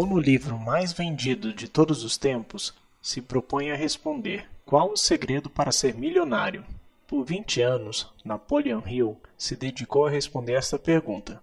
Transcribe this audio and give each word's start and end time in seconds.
monolivro 0.00 0.58
mais 0.58 0.94
vendido 0.94 1.52
de 1.52 1.68
todos 1.68 2.04
os 2.04 2.16
tempos, 2.16 2.72
se 3.02 3.20
propõe 3.20 3.70
a 3.70 3.76
responder: 3.76 4.48
qual 4.64 4.92
o 4.92 4.96
segredo 4.96 5.50
para 5.50 5.70
ser 5.70 5.94
milionário? 5.94 6.64
Por 7.06 7.22
20 7.22 7.60
anos, 7.60 8.10
Napoleon 8.24 8.80
Hill 8.86 9.18
se 9.36 9.54
dedicou 9.56 10.06
a 10.06 10.10
responder 10.10 10.54
esta 10.54 10.78
pergunta 10.78 11.42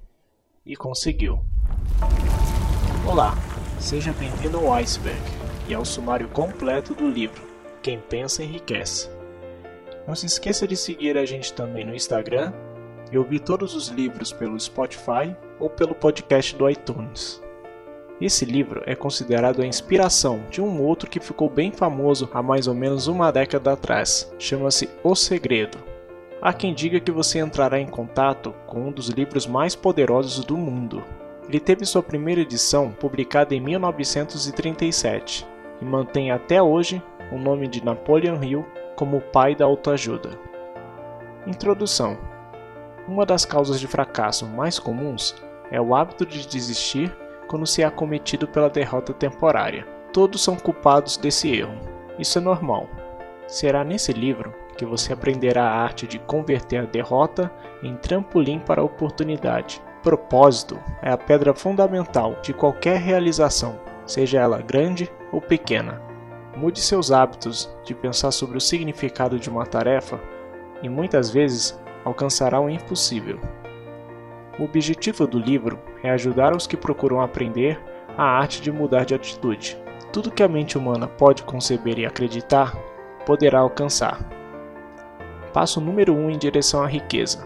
e 0.66 0.76
conseguiu. 0.76 1.40
Olá, 3.08 3.36
seja 3.80 4.12
bem-vindo 4.14 4.58
ao 4.58 4.74
Iceberg 4.74 5.22
e 5.68 5.76
ao 5.76 5.86
sumário 5.86 6.28
completo 6.30 6.96
do 6.96 7.08
livro 7.08 7.48
Quem 7.84 8.00
Pensa 8.00 8.44
Enriquece. 8.44 9.08
Não 10.08 10.16
se 10.16 10.26
esqueça 10.26 10.68
de 10.68 10.76
seguir 10.76 11.16
a 11.16 11.26
gente 11.28 11.54
também 11.54 11.86
no 11.86 11.94
Instagram 11.94 12.52
e 13.12 13.18
ouvir 13.20 13.42
todos 13.42 13.76
os 13.76 13.90
livros 13.90 14.34
pelo 14.34 14.60
Spotify 14.60 15.36
ou 15.60 15.70
pelo 15.70 15.94
podcast 15.94 16.56
do 16.56 16.68
iTunes. 16.68 17.40
Esse 18.20 18.46
livro 18.46 18.82
é 18.88 18.96
considerado 18.96 19.62
a 19.62 19.66
inspiração 19.66 20.42
de 20.50 20.60
um 20.60 20.82
outro 20.82 21.08
que 21.08 21.20
ficou 21.20 21.48
bem 21.48 21.72
famoso 21.72 22.28
há 22.34 22.42
mais 22.42 22.68
ou 22.68 22.74
menos 22.74 23.06
uma 23.06 23.32
década 23.32 23.74
atrás. 23.74 24.34
Chama-se 24.40 24.90
O 25.04 25.14
Segredo. 25.14 25.78
Há 26.42 26.52
quem 26.52 26.74
diga 26.74 27.00
que 27.00 27.12
você 27.12 27.38
entrará 27.38 27.80
em 27.80 27.86
contato 27.86 28.56
com 28.66 28.88
um 28.88 28.92
dos 28.92 29.10
livros 29.10 29.46
mais 29.46 29.76
poderosos 29.76 30.44
do 30.44 30.58
mundo. 30.58 31.04
Ele 31.48 31.60
teve 31.60 31.86
sua 31.86 32.02
primeira 32.02 32.42
edição 32.42 32.92
publicada 32.92 33.54
em 33.54 33.60
1937 33.60 35.46
e 35.80 35.86
mantém 35.86 36.32
até 36.32 36.62
hoje 36.62 37.02
o 37.32 37.38
nome 37.38 37.68
de 37.68 37.86
Napoleon 37.86 38.42
Hill 38.44 38.66
como 38.96 39.18
o 39.18 39.22
pai 39.22 39.56
da 39.56 39.66
autoajuda. 39.66 40.32
Introdução: 41.46 42.18
Uma 43.08 43.28
das 43.28 43.46
causas 43.46 43.80
de 43.80 43.86
fracasso 43.86 44.46
mais 44.48 44.80
comuns 44.80 45.36
é 45.70 45.80
o 45.80 45.94
hábito 45.94 46.26
de 46.26 46.48
desistir 46.48 47.16
quando 47.48 47.66
se 47.66 47.82
é 47.82 47.86
acometido 47.86 48.48
pela 48.48 48.70
derrota 48.70 49.14
temporária. 49.14 49.88
Todos 50.12 50.44
são 50.44 50.56
culpados 50.56 51.18
desse 51.18 51.56
erro. 51.56 51.78
Isso 52.20 52.38
é 52.38 52.42
normal. 52.42 52.88
Será 53.48 53.84
nesse 53.84 54.12
livro 54.12 54.54
que 54.78 54.86
você 54.86 55.14
aprenderá 55.14 55.64
a 55.64 55.82
arte 55.82 56.06
de 56.06 56.20
converter 56.20 56.78
a 56.78 56.86
derrota 56.86 57.52
em 57.82 57.96
trampolim 57.96 58.60
para 58.60 58.82
a 58.82 58.86
oportunidade. 58.86 59.82
Propósito 60.04 60.80
é 61.02 61.10
a 61.10 61.18
pedra 61.18 61.54
fundamental 61.54 62.38
de 62.42 62.54
qualquer 62.54 63.00
realização, 63.00 63.80
seja 64.06 64.40
ela 64.40 64.62
grande 64.62 65.12
ou 65.32 65.42
pequena. 65.42 66.02
Mude 66.56 66.80
seus 66.80 67.12
hábitos 67.12 67.70
de 67.84 67.94
pensar 67.94 68.32
sobre 68.32 68.58
o 68.58 68.62
significado 68.62 69.40
de 69.40 69.50
uma 69.50 69.66
tarefa 69.66 70.20
e 70.82 70.90
muitas 70.90 71.30
vezes 71.30 71.80
alcançará 72.06 72.60
o 72.60 72.70
impossível. 72.70 73.40
O 74.60 74.64
objetivo 74.64 75.28
do 75.28 75.38
livro 75.38 75.80
é 76.04 76.10
ajudar 76.10 76.56
os 76.56 76.68
que 76.68 76.78
procuram 76.78 77.22
aprender 77.22 77.80
a 78.18 78.24
arte 78.24 78.62
de 78.62 78.72
mudar 78.72 79.06
de 79.06 79.14
atitude. 79.14 79.78
Tudo 80.12 80.32
que 80.32 80.44
a 80.44 80.48
mente 80.48 80.78
humana 80.78 81.08
pode 81.08 81.44
conceber 81.44 82.00
e 82.00 82.06
acreditar, 82.06 82.76
poderá 83.26 83.60
alcançar. 83.60 84.20
Passo 85.54 85.82
número 85.82 86.14
1 86.14 86.18
um 86.18 86.30
em 86.30 86.38
direção 86.38 86.82
à 86.82 86.88
riqueza: 86.88 87.46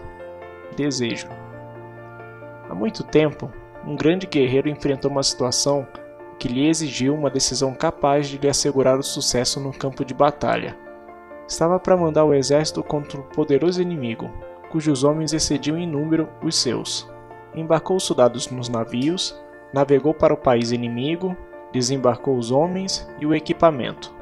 desejo. 0.76 1.28
Há 2.68 2.74
muito 2.74 3.04
tempo, 3.04 3.50
um 3.86 3.96
grande 3.96 4.26
guerreiro 4.26 4.68
enfrentou 4.68 5.10
uma 5.10 5.22
situação 5.22 5.86
que 6.38 6.48
lhe 6.48 6.68
exigiu 6.68 7.14
uma 7.14 7.30
decisão 7.30 7.74
capaz 7.74 8.28
de 8.28 8.38
lhe 8.38 8.48
assegurar 8.48 8.98
o 8.98 9.02
sucesso 9.02 9.60
no 9.60 9.72
campo 9.72 10.04
de 10.04 10.14
batalha. 10.14 10.76
Estava 11.46 11.78
para 11.78 11.96
mandar 11.96 12.24
o 12.24 12.32
exército 12.32 12.82
contra 12.82 13.20
um 13.20 13.22
poderoso 13.22 13.82
inimigo, 13.82 14.30
cujos 14.70 15.04
homens 15.04 15.32
excediam 15.32 15.76
em 15.76 15.86
número 15.86 16.28
os 16.42 16.56
seus. 16.56 17.11
Embarcou 17.54 17.96
os 17.96 18.04
soldados 18.04 18.50
nos 18.50 18.68
navios, 18.68 19.38
navegou 19.72 20.14
para 20.14 20.34
o 20.34 20.36
país 20.36 20.72
inimigo, 20.72 21.36
desembarcou 21.72 22.36
os 22.36 22.50
homens 22.50 23.08
e 23.18 23.26
o 23.26 23.34
equipamento, 23.34 24.14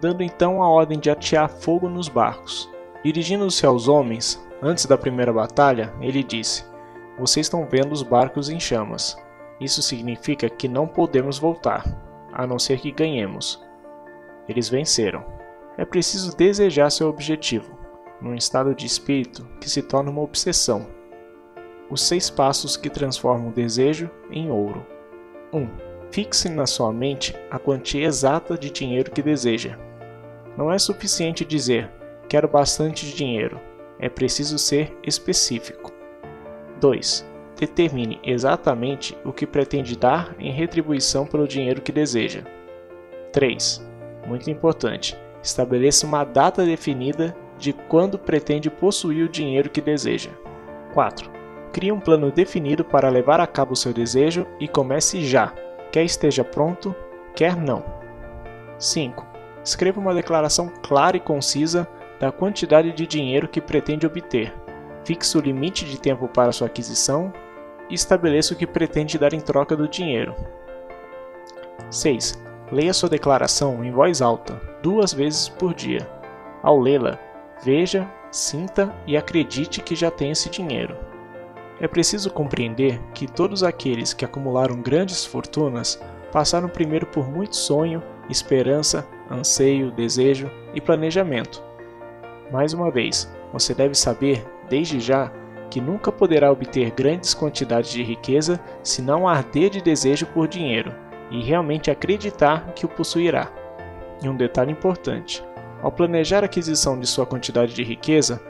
dando 0.00 0.22
então 0.22 0.62
a 0.62 0.68
ordem 0.68 0.98
de 0.98 1.10
atear 1.10 1.48
fogo 1.48 1.88
nos 1.88 2.08
barcos. 2.08 2.70
Dirigindo-se 3.04 3.64
aos 3.66 3.88
homens, 3.88 4.44
antes 4.62 4.86
da 4.86 4.96
primeira 4.96 5.32
batalha, 5.32 5.92
ele 6.00 6.22
disse: 6.22 6.64
Vocês 7.18 7.46
estão 7.46 7.66
vendo 7.66 7.92
os 7.92 8.02
barcos 8.02 8.48
em 8.48 8.60
chamas. 8.60 9.16
Isso 9.60 9.82
significa 9.82 10.48
que 10.48 10.68
não 10.68 10.86
podemos 10.86 11.38
voltar, 11.38 11.84
a 12.32 12.46
não 12.46 12.58
ser 12.58 12.80
que 12.80 12.90
ganhemos. 12.90 13.62
Eles 14.48 14.68
venceram. 14.68 15.24
É 15.76 15.84
preciso 15.84 16.36
desejar 16.36 16.90
seu 16.90 17.08
objetivo 17.08 17.78
num 18.20 18.34
estado 18.34 18.74
de 18.74 18.84
espírito 18.86 19.46
que 19.60 19.70
se 19.70 19.82
torna 19.82 20.10
uma 20.10 20.22
obsessão. 20.22 20.86
Os 21.90 22.02
seis 22.02 22.30
passos 22.30 22.76
que 22.76 22.88
transformam 22.88 23.48
o 23.48 23.52
desejo 23.52 24.08
em 24.30 24.50
ouro. 24.50 24.86
1. 25.52 25.58
Um, 25.58 25.68
fixe 26.10 26.48
na 26.48 26.66
sua 26.66 26.92
mente 26.92 27.34
a 27.50 27.58
quantia 27.58 28.06
exata 28.06 28.56
de 28.56 28.70
dinheiro 28.70 29.10
que 29.10 29.22
deseja. 29.22 29.76
Não 30.56 30.70
é 30.70 30.78
suficiente 30.78 31.44
dizer 31.44 31.90
quero 32.28 32.46
bastante 32.46 33.12
dinheiro, 33.12 33.60
é 33.98 34.08
preciso 34.08 34.56
ser 34.56 34.96
específico. 35.04 35.92
2. 36.80 37.28
Determine 37.58 38.20
exatamente 38.24 39.18
o 39.24 39.32
que 39.32 39.46
pretende 39.46 39.98
dar 39.98 40.34
em 40.38 40.52
retribuição 40.52 41.26
pelo 41.26 41.48
dinheiro 41.48 41.82
que 41.82 41.90
deseja. 41.90 42.44
3. 43.32 43.84
Muito 44.26 44.48
importante, 44.48 45.16
estabeleça 45.42 46.06
uma 46.06 46.24
data 46.24 46.64
definida 46.64 47.36
de 47.58 47.72
quando 47.72 48.18
pretende 48.18 48.70
possuir 48.70 49.24
o 49.24 49.28
dinheiro 49.28 49.68
que 49.68 49.80
deseja. 49.80 50.30
4. 50.94 51.29
Crie 51.72 51.92
um 51.92 52.00
plano 52.00 52.30
definido 52.30 52.84
para 52.84 53.08
levar 53.08 53.40
a 53.40 53.46
cabo 53.46 53.76
seu 53.76 53.92
desejo 53.92 54.46
e 54.58 54.66
comece 54.66 55.24
já, 55.24 55.52
quer 55.92 56.04
esteja 56.04 56.42
pronto, 56.42 56.94
quer 57.34 57.56
não. 57.56 57.84
5. 58.78 59.26
Escreva 59.64 60.00
uma 60.00 60.14
declaração 60.14 60.70
clara 60.82 61.16
e 61.16 61.20
concisa 61.20 61.86
da 62.18 62.32
quantidade 62.32 62.92
de 62.92 63.06
dinheiro 63.06 63.48
que 63.48 63.60
pretende 63.60 64.06
obter. 64.06 64.52
Fixe 65.04 65.36
o 65.38 65.40
limite 65.40 65.84
de 65.84 66.00
tempo 66.00 66.28
para 66.28 66.52
sua 66.52 66.66
aquisição 66.66 67.32
e 67.88 67.94
estabeleça 67.94 68.54
o 68.54 68.56
que 68.56 68.66
pretende 68.66 69.18
dar 69.18 69.32
em 69.32 69.40
troca 69.40 69.76
do 69.76 69.88
dinheiro. 69.88 70.34
6. 71.90 72.42
Leia 72.70 72.92
sua 72.92 73.08
declaração 73.08 73.84
em 73.84 73.90
voz 73.90 74.22
alta, 74.22 74.60
duas 74.82 75.12
vezes 75.12 75.48
por 75.48 75.74
dia. 75.74 76.08
Ao 76.62 76.78
lê-la, 76.78 77.18
Veja, 77.62 78.10
sinta 78.30 78.94
e 79.06 79.16
acredite 79.16 79.82
que 79.82 79.94
já 79.94 80.10
tem 80.10 80.30
esse 80.30 80.48
dinheiro. 80.48 80.96
É 81.80 81.88
preciso 81.88 82.30
compreender 82.30 83.00
que 83.14 83.26
todos 83.26 83.62
aqueles 83.62 84.12
que 84.12 84.24
acumularam 84.24 84.82
grandes 84.82 85.24
fortunas 85.24 85.98
passaram 86.30 86.68
primeiro 86.68 87.06
por 87.06 87.28
muito 87.28 87.56
sonho, 87.56 88.02
esperança, 88.28 89.08
anseio, 89.30 89.90
desejo 89.90 90.50
e 90.74 90.80
planejamento. 90.80 91.64
Mais 92.52 92.74
uma 92.74 92.90
vez, 92.90 93.32
você 93.52 93.74
deve 93.74 93.94
saber, 93.94 94.46
desde 94.68 95.00
já, 95.00 95.32
que 95.70 95.80
nunca 95.80 96.12
poderá 96.12 96.52
obter 96.52 96.90
grandes 96.90 97.32
quantidades 97.32 97.90
de 97.90 98.02
riqueza 98.02 98.60
se 98.82 99.00
não 99.00 99.26
arder 99.26 99.70
de 99.70 99.80
desejo 99.80 100.26
por 100.26 100.48
dinheiro 100.48 100.94
e 101.30 101.42
realmente 101.42 101.90
acreditar 101.90 102.72
que 102.74 102.84
o 102.84 102.88
possuirá. 102.88 103.50
E 104.22 104.28
um 104.28 104.36
detalhe 104.36 104.72
importante: 104.72 105.42
ao 105.80 105.90
planejar 105.90 106.42
a 106.42 106.46
aquisição 106.46 106.98
de 106.98 107.06
sua 107.06 107.24
quantidade 107.24 107.72
de 107.72 107.82
riqueza, 107.82 108.42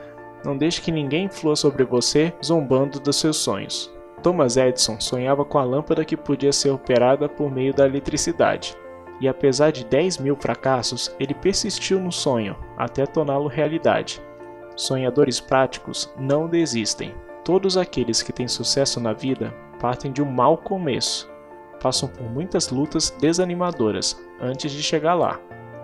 não 0.45 0.57
deixe 0.57 0.81
que 0.81 0.93
ninguém 0.93 1.29
flua 1.29 1.57
sobre 1.57 1.85
você 1.85 2.33
zombando 2.45 2.99
dos 3.01 3.17
seus 3.17 3.37
sonhos. 3.37 3.93
Thomas 4.23 4.57
Edison 4.57 5.01
sonhava 5.01 5.45
com 5.45 5.59
a 5.59 5.65
lâmpada 5.65 6.05
que 6.05 6.17
podia 6.17 6.53
ser 6.53 6.71
operada 6.71 7.29
por 7.29 7.51
meio 7.51 7.73
da 7.73 7.87
eletricidade. 7.87 8.77
E 9.21 9.29
apesar 9.29 9.71
de 9.71 9.85
10 9.85 10.19
mil 10.19 10.37
fracassos, 10.37 11.15
ele 11.19 11.35
persistiu 11.35 12.01
no 12.01 12.11
sonho 12.11 12.57
até 12.77 13.05
torná-lo 13.07 13.49
realidade. 13.49 14.23
Sonhadores 14.77 15.41
práticos 15.41 16.13
não 16.19 16.49
desistem. 16.49 17.15
Todos 17.45 17.77
aqueles 17.77 18.23
que 18.23 18.33
têm 18.33 18.49
sucesso 18.49 19.01
na 19.01 19.13
vida 19.13 19.55
partem 19.79 20.13
de 20.13 20.23
um 20.23 20.31
mau 20.31 20.57
começo. 20.57 21.31
Passam 21.83 22.09
por 22.09 22.31
muitas 22.31 22.71
lutas 22.71 23.11
desanimadoras 23.21 24.23
antes 24.41 24.71
de 24.71 24.83
chegar 24.83 25.15
lá. 25.15 25.41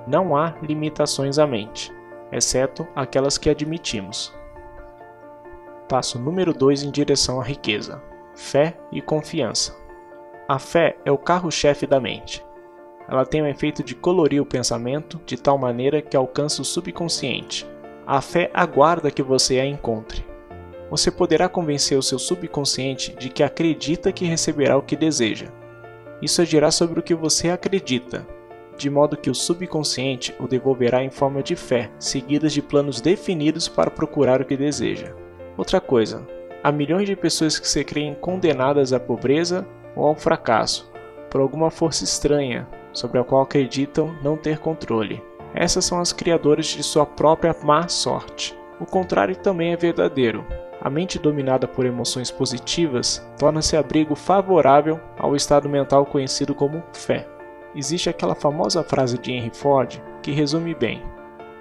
Não 0.07 0.37
há 0.37 0.55
limitações 0.63 1.39
à 1.39 1.47
mente, 1.47 1.93
exceto 2.31 2.87
aquelas 2.95 3.39
que 3.39 3.51
admitimos. 3.51 4.36
Passo 5.89 6.19
número 6.19 6.53
2 6.53 6.83
em 6.83 6.91
direção 6.91 7.41
à 7.41 7.45
riqueza: 7.45 8.03
fé 8.35 8.77
e 8.91 9.01
confiança. 9.01 9.77
A 10.49 10.59
fé 10.59 10.97
é 11.05 11.13
o 11.13 11.19
carro-chefe 11.19 11.87
da 11.87 12.01
mente. 12.01 12.45
Ela 13.09 13.25
tem 13.25 13.41
o 13.41 13.47
efeito 13.47 13.85
de 13.85 13.95
colorir 13.95 14.43
o 14.43 14.47
pensamento 14.47 15.21
de 15.25 15.37
tal 15.37 15.57
maneira 15.57 16.03
que 16.03 16.17
alcança 16.17 16.61
o 16.61 16.65
subconsciente. 16.65 17.65
A 18.05 18.21
fé 18.21 18.51
aguarda 18.53 19.13
que 19.13 19.23
você 19.23 19.61
a 19.61 19.67
encontre. 19.67 20.25
Você 20.91 21.11
poderá 21.11 21.49
convencer 21.49 21.97
o 21.97 22.03
seu 22.03 22.19
subconsciente 22.19 23.15
de 23.15 23.29
que 23.29 23.45
acredita 23.45 24.13
que 24.13 24.25
receberá 24.25 24.77
o 24.77 24.83
que 24.83 24.97
deseja. 24.97 25.47
Isso 26.21 26.43
agirá 26.43 26.71
sobre 26.73 26.99
o 26.99 27.03
que 27.03 27.15
você 27.15 27.51
acredita, 27.51 28.27
de 28.77 28.91
modo 28.91 29.17
que 29.17 29.31
o 29.31 29.35
subconsciente 29.35 30.35
o 30.41 30.49
devolverá 30.49 31.03
em 31.03 31.11
forma 31.11 31.43
de 31.43 31.55
fé, 31.55 31.91
seguidas 31.99 32.53
de 32.53 32.63
planos 32.63 33.01
definidos 33.01 33.69
para 33.69 33.91
procurar 33.91 34.41
o 34.41 34.45
que 34.45 34.57
deseja. 34.57 35.26
Outra 35.57 35.81
coisa, 35.81 36.27
há 36.63 36.71
milhões 36.71 37.07
de 37.07 37.17
pessoas 37.17 37.59
que 37.59 37.69
se 37.69 37.83
creem 37.83 38.15
condenadas 38.15 38.93
à 38.93 39.01
pobreza 39.01 39.67
ou 39.95 40.07
ao 40.07 40.15
fracasso, 40.15 40.91
por 41.31 41.41
alguma 41.41 41.71
força 41.71 42.05
estranha 42.05 42.69
sobre 42.93 43.19
a 43.19 43.25
qual 43.25 43.43
acreditam 43.43 44.15
não 44.23 44.37
ter 44.37 44.59
controle. 44.59 45.23
Essas 45.55 45.85
são 45.85 45.99
as 45.99 46.13
criadoras 46.13 46.67
de 46.67 46.83
sua 46.83 47.07
própria 47.07 47.57
má 47.63 47.89
sorte. 47.89 48.57
O 48.79 48.85
contrário 48.85 49.35
também 49.37 49.73
é 49.73 49.77
verdadeiro. 49.77 50.45
A 50.81 50.91
mente 50.91 51.19
dominada 51.19 51.67
por 51.67 51.87
emoções 51.87 52.31
positivas 52.31 53.27
torna-se 53.39 53.77
abrigo 53.77 54.15
favorável 54.15 55.01
ao 55.19 55.35
estado 55.35 55.69
mental 55.69 56.05
conhecido 56.05 56.55
como 56.55 56.83
fé. 56.93 57.27
Existe 57.75 58.11
aquela 58.11 58.35
famosa 58.35 58.85
frase 58.85 59.17
de 59.19 59.33
Henry 59.33 59.51
Ford 59.55 59.99
que 60.23 60.33
resume 60.33 60.75
bem. 60.75 61.03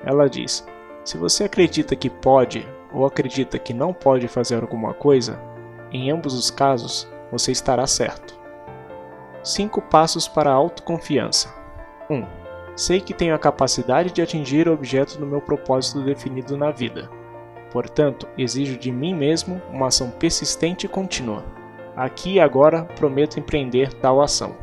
Ela 0.03 0.29
diz: 0.29 0.67
Se 1.05 1.17
você 1.17 1.45
acredita 1.45 1.95
que 1.95 2.09
pode 2.09 2.67
ou 2.95 3.05
acredita 3.05 3.59
que 3.59 3.73
não 3.73 3.93
pode 3.93 4.27
fazer 4.27 4.61
alguma 4.61 4.93
coisa, 4.93 5.39
em 5.91 6.09
ambos 6.09 6.33
os 6.33 6.49
casos 6.49 7.07
você 7.31 7.51
estará 7.51 7.85
certo. 7.85 8.39
5 9.43 9.81
passos 9.83 10.27
para 10.27 10.49
a 10.49 10.53
autoconfiança. 10.53 11.53
1. 12.09 12.15
Um, 12.15 12.25
sei 12.75 12.99
que 12.99 13.13
tenho 13.13 13.35
a 13.35 13.39
capacidade 13.39 14.11
de 14.11 14.21
atingir 14.21 14.67
o 14.67 14.73
objeto 14.73 15.19
do 15.19 15.27
meu 15.27 15.41
propósito 15.41 16.01
definido 16.01 16.57
na 16.57 16.71
vida. 16.71 17.09
Portanto, 17.71 18.27
exijo 18.37 18.77
de 18.77 18.91
mim 18.91 19.13
mesmo 19.13 19.61
uma 19.71 19.87
ação 19.87 20.09
persistente 20.09 20.85
e 20.85 20.89
contínua. 20.89 21.43
Aqui 21.95 22.33
e 22.33 22.39
agora 22.39 22.83
prometo 22.95 23.39
empreender 23.39 23.93
tal 23.93 24.21
ação. 24.21 24.55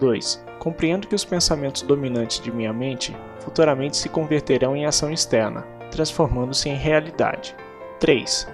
2. 0.00 0.44
Compreendo 0.58 1.06
que 1.06 1.14
os 1.14 1.24
pensamentos 1.24 1.82
dominantes 1.82 2.40
de 2.40 2.52
minha 2.52 2.72
mente 2.72 3.16
futuramente 3.38 3.96
se 3.96 4.08
converterão 4.08 4.76
em 4.76 4.84
ação 4.84 5.10
externa, 5.12 5.62
transformando-se 5.90 6.68
em 6.68 6.74
realidade. 6.74 7.54
3. 7.98 8.48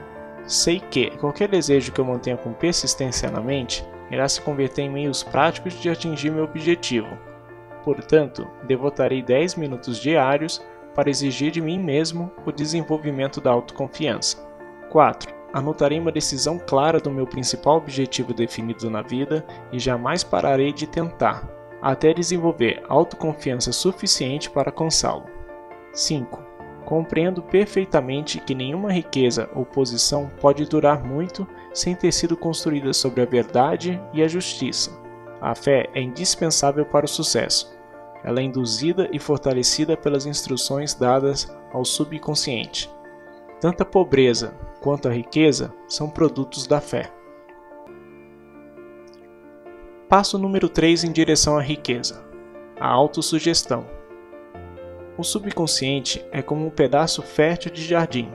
Sei 0.47 0.81
que 0.81 1.11
qualquer 1.19 1.49
desejo 1.49 1.93
que 1.93 2.01
eu 2.01 2.05
mantenha 2.05 2.37
com 2.37 2.53
persistência 2.53 3.31
na 3.31 3.41
mente 3.41 3.85
irá 4.11 4.29
se 4.29 4.41
converter 4.41 4.83
em 4.83 4.91
meios 4.91 5.23
práticos 5.23 5.75
de 5.75 5.89
atingir 5.89 6.31
meu 6.31 6.45
objetivo. 6.45 7.09
Portanto, 7.85 8.49
devotarei 8.65 9.23
10 9.23 9.57
minutos 9.57 9.99
diários 9.99 10.65
para 10.95 11.11
exigir 11.11 11.51
de 11.51 11.61
mim 11.61 11.79
mesmo 11.79 12.31
o 12.45 12.53
desenvolvimento 12.53 13.41
da 13.41 13.51
autoconfiança. 13.51 14.47
4. 14.91 15.35
Anotarei 15.53 15.99
uma 15.99 16.13
decisão 16.13 16.59
clara 16.59 17.01
do 17.01 17.11
meu 17.11 17.27
principal 17.27 17.77
objetivo 17.77 18.33
definido 18.33 18.91
na 18.91 19.03
vida 19.03 19.45
e 19.73 19.79
jamais 19.79 20.23
pararei 20.23 20.73
de 20.73 20.87
tentar, 20.87 21.49
até 21.81 22.13
desenvolver 22.15 22.83
autoconfiança 22.89 23.73
suficiente 23.73 24.51
para 24.51 24.71
alcançá-lo. 24.71 25.25
5. 25.93 26.52
Compreendo 26.93 27.41
perfeitamente 27.41 28.39
que 28.39 28.55
nenhuma 28.55 28.93
riqueza 28.93 29.49
ou 29.55 29.65
posição 29.65 30.31
pode 30.43 30.67
durar 30.67 31.03
muito 31.03 31.49
sem 31.73 31.95
ter 31.95 32.13
sido 32.13 32.37
construída 32.37 32.93
sobre 32.93 33.23
a 33.23 33.25
verdade 33.25 33.99
e 34.13 34.23
a 34.23 34.29
justiça. 34.29 34.91
A 35.41 35.55
fé 35.55 35.89
é 35.95 36.03
indispensável 36.03 36.85
para 36.85 37.07
o 37.07 37.09
sucesso. 37.09 37.75
Ela 38.23 38.41
é 38.41 38.43
induzida 38.43 39.09
e 39.11 39.19
fortalecida 39.19 39.97
pelas 39.97 40.27
instruções 40.27 40.93
dadas 40.93 41.51
ao 41.73 41.83
subconsciente. 41.83 42.91
Tanto 43.59 43.85
a 43.85 43.87
pobreza 43.87 44.55
quanto 44.83 45.09
a 45.09 45.13
riqueza 45.13 45.73
são 45.89 46.11
produtos 46.11 46.67
da 46.67 46.79
fé. 46.79 47.11
Passo 50.11 50.37
número 50.37 50.69
3 50.69 51.05
em 51.05 51.11
direção 51.11 51.57
à 51.57 51.63
riqueza: 51.63 52.23
a 52.79 52.87
autossugestão. 52.87 54.02
O 55.23 55.25
subconsciente 55.25 56.21
é 56.33 56.43
como 56.43 56.67
um 56.67 56.71
pedaço 56.71 57.23
fértil 57.23 57.71
de 57.71 57.85
jardim, 57.85 58.29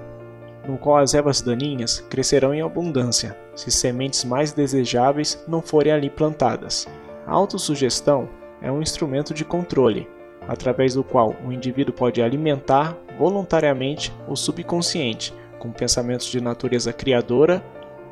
no 0.65 0.77
qual 0.77 0.95
as 0.95 1.13
ervas 1.13 1.41
daninhas 1.41 1.99
crescerão 1.99 2.53
em 2.53 2.61
abundância 2.61 3.37
se 3.57 3.69
sementes 3.69 4.23
mais 4.23 4.53
desejáveis 4.53 5.43
não 5.45 5.61
forem 5.61 5.91
ali 5.91 6.09
plantadas. 6.09 6.87
A 7.25 7.33
autossugestão 7.33 8.29
é 8.61 8.71
um 8.71 8.81
instrumento 8.81 9.33
de 9.33 9.43
controle, 9.43 10.07
através 10.47 10.93
do 10.93 11.03
qual 11.03 11.35
o 11.45 11.51
indivíduo 11.51 11.93
pode 11.93 12.21
alimentar 12.21 12.97
voluntariamente 13.19 14.13
o 14.25 14.37
subconsciente 14.37 15.33
com 15.59 15.73
pensamentos 15.73 16.27
de 16.27 16.39
natureza 16.39 16.93
criadora, 16.93 17.61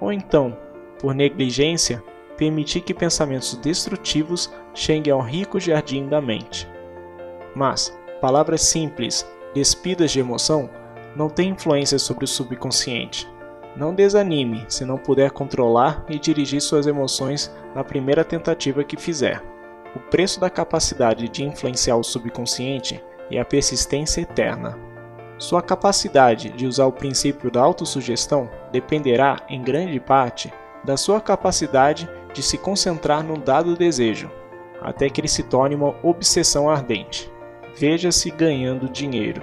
ou 0.02 0.12
então, 0.12 0.58
por 1.00 1.16
negligência, 1.16 2.04
permitir 2.36 2.82
que 2.82 2.94
pensamentos 2.94 3.56
destrutivos 3.56 4.52
cheguem 4.74 5.14
ao 5.14 5.22
rico 5.22 5.62
jardim 5.62 6.10
da 6.10 6.20
mente. 6.20 6.68
Mas, 7.56 7.98
palavras 8.26 8.64
simples, 8.64 9.24
despidas 9.54 10.10
de 10.10 10.20
emoção, 10.20 10.68
não 11.16 11.30
têm 11.30 11.52
influência 11.52 12.00
sobre 12.00 12.26
o 12.26 12.28
subconsciente. 12.28 13.32
Não 13.78 13.94
desanime 13.94 14.66
se 14.68 14.84
não 14.84 14.98
puder 14.98 15.30
controlar 15.30 16.04
e 16.10 16.18
dirigir 16.18 16.60
suas 16.60 16.88
emoções 16.88 17.56
na 17.76 17.84
primeira 17.84 18.26
tentativa 18.26 18.84
que 18.84 19.00
fizer. 19.00 19.44
O 19.96 20.00
preço 20.10 20.40
da 20.40 20.50
capacidade 20.50 21.30
de 21.30 21.44
influenciar 21.44 21.98
o 21.98 22.04
subconsciente 22.04 23.00
é 23.30 23.40
a 23.40 23.46
persistência 23.46 24.22
eterna. 24.22 24.76
Sua 25.38 25.62
capacidade 25.62 26.50
de 26.50 26.66
usar 26.66 26.88
o 26.88 26.92
princípio 26.92 27.52
da 27.52 27.62
autossugestão 27.62 28.50
dependerá, 28.72 29.38
em 29.48 29.62
grande 29.62 30.00
parte, 30.00 30.52
da 30.84 30.98
sua 30.98 31.22
capacidade 31.22 32.10
de 32.34 32.42
se 32.42 32.58
concentrar 32.58 33.24
num 33.24 33.40
dado 33.40 33.76
desejo, 33.76 34.32
até 34.82 35.12
que 35.12 35.22
ele 35.22 35.28
se 35.28 35.44
torne 35.44 35.76
uma 35.76 35.96
obsessão 36.02 36.68
ardente. 36.68 37.35
Veja-se 37.78 38.32
ganhando 38.32 38.88
dinheiro. 38.88 39.42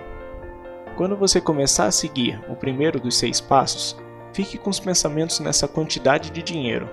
Quando 0.97 1.17
você 1.17 1.39
começar 1.39 1.85
a 1.85 1.93
seguir 1.93 2.43
o 2.49 2.57
primeiro 2.57 2.99
dos 2.99 3.19
seis 3.19 3.41
passos, 3.43 3.95
fique 4.33 4.57
com 4.57 4.71
os 4.71 4.81
pensamentos 4.81 5.39
nessa 5.41 5.69
quantidade 5.69 6.31
de 6.31 6.43
dinheiro. 6.43 6.89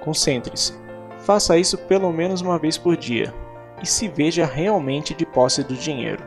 Concentre-se. 0.00 0.72
Faça 1.18 1.58
isso 1.58 1.76
pelo 1.76 2.10
menos 2.10 2.40
uma 2.40 2.58
vez 2.58 2.78
por 2.78 2.96
dia 2.96 3.34
e 3.82 3.86
se 3.86 4.08
veja 4.08 4.46
realmente 4.46 5.12
de 5.12 5.26
posse 5.26 5.62
do 5.62 5.74
dinheiro. 5.74 6.24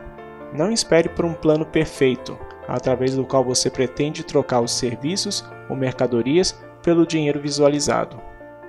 Não 0.52 0.70
espere 0.70 1.08
por 1.08 1.24
um 1.24 1.34
plano 1.34 1.66
perfeito, 1.66 2.38
através 2.68 3.16
do 3.16 3.24
qual 3.24 3.44
você 3.44 3.68
pretende 3.68 4.22
trocar 4.22 4.60
os 4.60 4.70
serviços 4.72 5.44
ou 5.68 5.74
mercadorias 5.74 6.56
pelo 6.84 7.06
dinheiro 7.06 7.40
visualizado. 7.40 8.20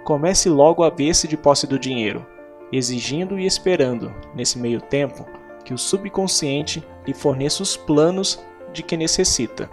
Comece 0.04 0.50
logo 0.50 0.84
a 0.84 0.90
ver-se 0.90 1.28
de 1.28 1.38
posse 1.38 1.68
do 1.68 1.78
dinheiro, 1.78 2.26
exigindo 2.72 3.38
e 3.38 3.46
esperando, 3.46 4.12
nesse 4.34 4.58
meio 4.58 4.82
tempo, 4.82 5.26
que 5.62 5.74
o 5.74 5.78
subconsciente 5.78 6.84
lhe 7.06 7.14
forneça 7.14 7.64
os 7.64 7.78
planos 7.78 8.44
de 8.74 8.84
que 8.84 8.98
necessita. 8.98 9.70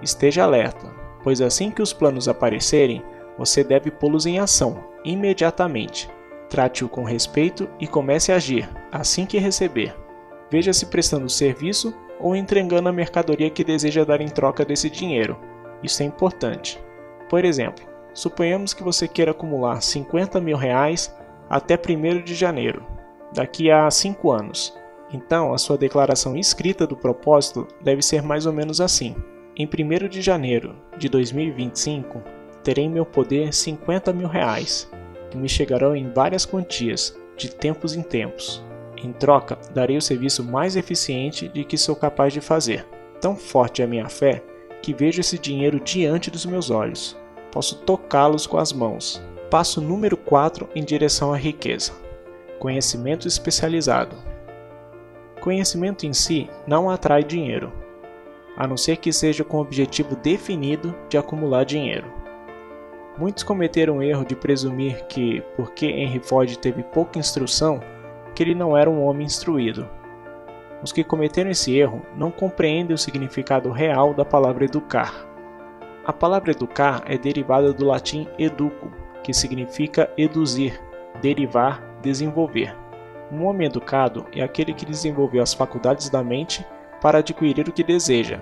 Esteja 0.00 0.44
alerta, 0.44 0.92
pois 1.22 1.40
assim 1.40 1.70
que 1.70 1.82
os 1.82 1.92
planos 1.92 2.28
aparecerem, 2.28 3.02
você 3.38 3.62
deve 3.64 3.90
pô-los 3.90 4.26
em 4.26 4.38
ação 4.38 4.84
imediatamente. 5.04 6.08
Trate-o 6.48 6.88
com 6.88 7.02
respeito 7.02 7.68
e 7.80 7.86
comece 7.86 8.30
a 8.30 8.36
agir 8.36 8.68
assim 8.90 9.24
que 9.24 9.38
receber. 9.38 9.96
Veja 10.50 10.72
se 10.72 10.86
prestando 10.86 11.28
serviço 11.28 11.94
ou 12.20 12.36
entregando 12.36 12.88
a 12.88 12.92
mercadoria 12.92 13.50
que 13.50 13.64
deseja 13.64 14.04
dar 14.04 14.20
em 14.20 14.28
troca 14.28 14.64
desse 14.64 14.90
dinheiro. 14.90 15.38
Isso 15.82 16.02
é 16.02 16.06
importante. 16.06 16.78
Por 17.28 17.44
exemplo, 17.44 17.84
suponhamos 18.12 18.74
que 18.74 18.82
você 18.82 19.08
queira 19.08 19.30
acumular 19.30 19.80
50 19.80 20.40
mil 20.40 20.56
reais 20.56 21.14
até 21.48 21.74
1 21.74 22.22
de 22.22 22.34
janeiro, 22.34 22.86
daqui 23.32 23.70
a 23.70 23.90
5 23.90 24.30
anos. 24.30 24.78
Então, 25.12 25.52
a 25.52 25.58
sua 25.58 25.76
declaração 25.76 26.36
escrita 26.36 26.86
do 26.86 26.96
propósito 26.96 27.68
deve 27.82 28.02
ser 28.02 28.22
mais 28.22 28.46
ou 28.46 28.52
menos 28.52 28.80
assim: 28.80 29.14
Em 29.56 29.66
1 29.66 30.08
de 30.08 30.22
janeiro 30.22 30.74
de 30.96 31.08
2025, 31.08 32.22
terei 32.64 32.84
em 32.84 32.90
meu 32.90 33.04
poder 33.04 33.52
50 33.52 34.12
mil 34.12 34.28
reais, 34.28 34.90
que 35.30 35.36
me 35.36 35.48
chegarão 35.48 35.94
em 35.94 36.10
várias 36.10 36.46
quantias, 36.46 37.16
de 37.36 37.50
tempos 37.50 37.94
em 37.94 38.02
tempos. 38.02 38.62
Em 38.96 39.12
troca, 39.12 39.58
darei 39.74 39.96
o 39.96 40.02
serviço 40.02 40.44
mais 40.44 40.76
eficiente 40.76 41.48
de 41.48 41.64
que 41.64 41.76
sou 41.76 41.96
capaz 41.96 42.32
de 42.32 42.40
fazer. 42.40 42.86
Tão 43.20 43.36
forte 43.36 43.82
é 43.82 43.84
a 43.84 43.88
minha 43.88 44.08
fé 44.08 44.42
que 44.80 44.94
vejo 44.94 45.20
esse 45.20 45.38
dinheiro 45.38 45.80
diante 45.80 46.30
dos 46.30 46.46
meus 46.46 46.70
olhos. 46.70 47.16
Posso 47.50 47.76
tocá-los 47.76 48.46
com 48.46 48.58
as 48.58 48.72
mãos. 48.72 49.22
Passo 49.50 49.80
número 49.80 50.16
4 50.16 50.68
em 50.74 50.82
direção 50.82 51.32
à 51.32 51.36
riqueza. 51.36 51.92
Conhecimento 52.58 53.28
especializado. 53.28 54.16
Conhecimento 55.42 56.06
em 56.06 56.12
si 56.12 56.48
não 56.68 56.88
atrai 56.88 57.24
dinheiro, 57.24 57.72
a 58.56 58.64
não 58.64 58.76
ser 58.76 58.98
que 58.98 59.12
seja 59.12 59.42
com 59.42 59.56
o 59.56 59.60
objetivo 59.60 60.14
definido 60.14 60.94
de 61.08 61.18
acumular 61.18 61.64
dinheiro. 61.64 62.06
Muitos 63.18 63.42
cometeram 63.42 63.96
o 63.96 64.02
erro 64.04 64.24
de 64.24 64.36
presumir 64.36 65.04
que, 65.08 65.42
porque 65.56 65.86
Henry 65.86 66.20
Ford 66.20 66.56
teve 66.58 66.84
pouca 66.84 67.18
instrução, 67.18 67.80
que 68.36 68.40
ele 68.40 68.54
não 68.54 68.76
era 68.76 68.88
um 68.88 69.02
homem 69.02 69.26
instruído. 69.26 69.88
Os 70.80 70.92
que 70.92 71.02
cometeram 71.02 71.50
esse 71.50 71.76
erro 71.76 72.02
não 72.16 72.30
compreendem 72.30 72.94
o 72.94 72.98
significado 72.98 73.72
real 73.72 74.14
da 74.14 74.24
palavra 74.24 74.64
educar. 74.64 75.26
A 76.04 76.12
palavra 76.12 76.52
educar 76.52 77.02
é 77.04 77.18
derivada 77.18 77.72
do 77.72 77.86
latim 77.86 78.28
educo, 78.38 78.92
que 79.24 79.34
significa 79.34 80.08
eduzir, 80.16 80.80
derivar, 81.20 81.82
desenvolver. 82.00 82.81
Um 83.32 83.46
homem 83.46 83.66
educado 83.66 84.26
é 84.30 84.42
aquele 84.42 84.74
que 84.74 84.84
desenvolveu 84.84 85.42
as 85.42 85.54
faculdades 85.54 86.10
da 86.10 86.22
mente 86.22 86.66
para 87.00 87.20
adquirir 87.20 87.66
o 87.66 87.72
que 87.72 87.82
deseja, 87.82 88.38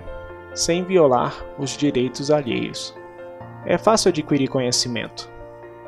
sem 0.53 0.83
violar 0.83 1.45
os 1.57 1.77
direitos 1.77 2.29
alheios. 2.29 2.93
É 3.65 3.77
fácil 3.77 4.09
adquirir 4.09 4.49
conhecimento. 4.49 5.31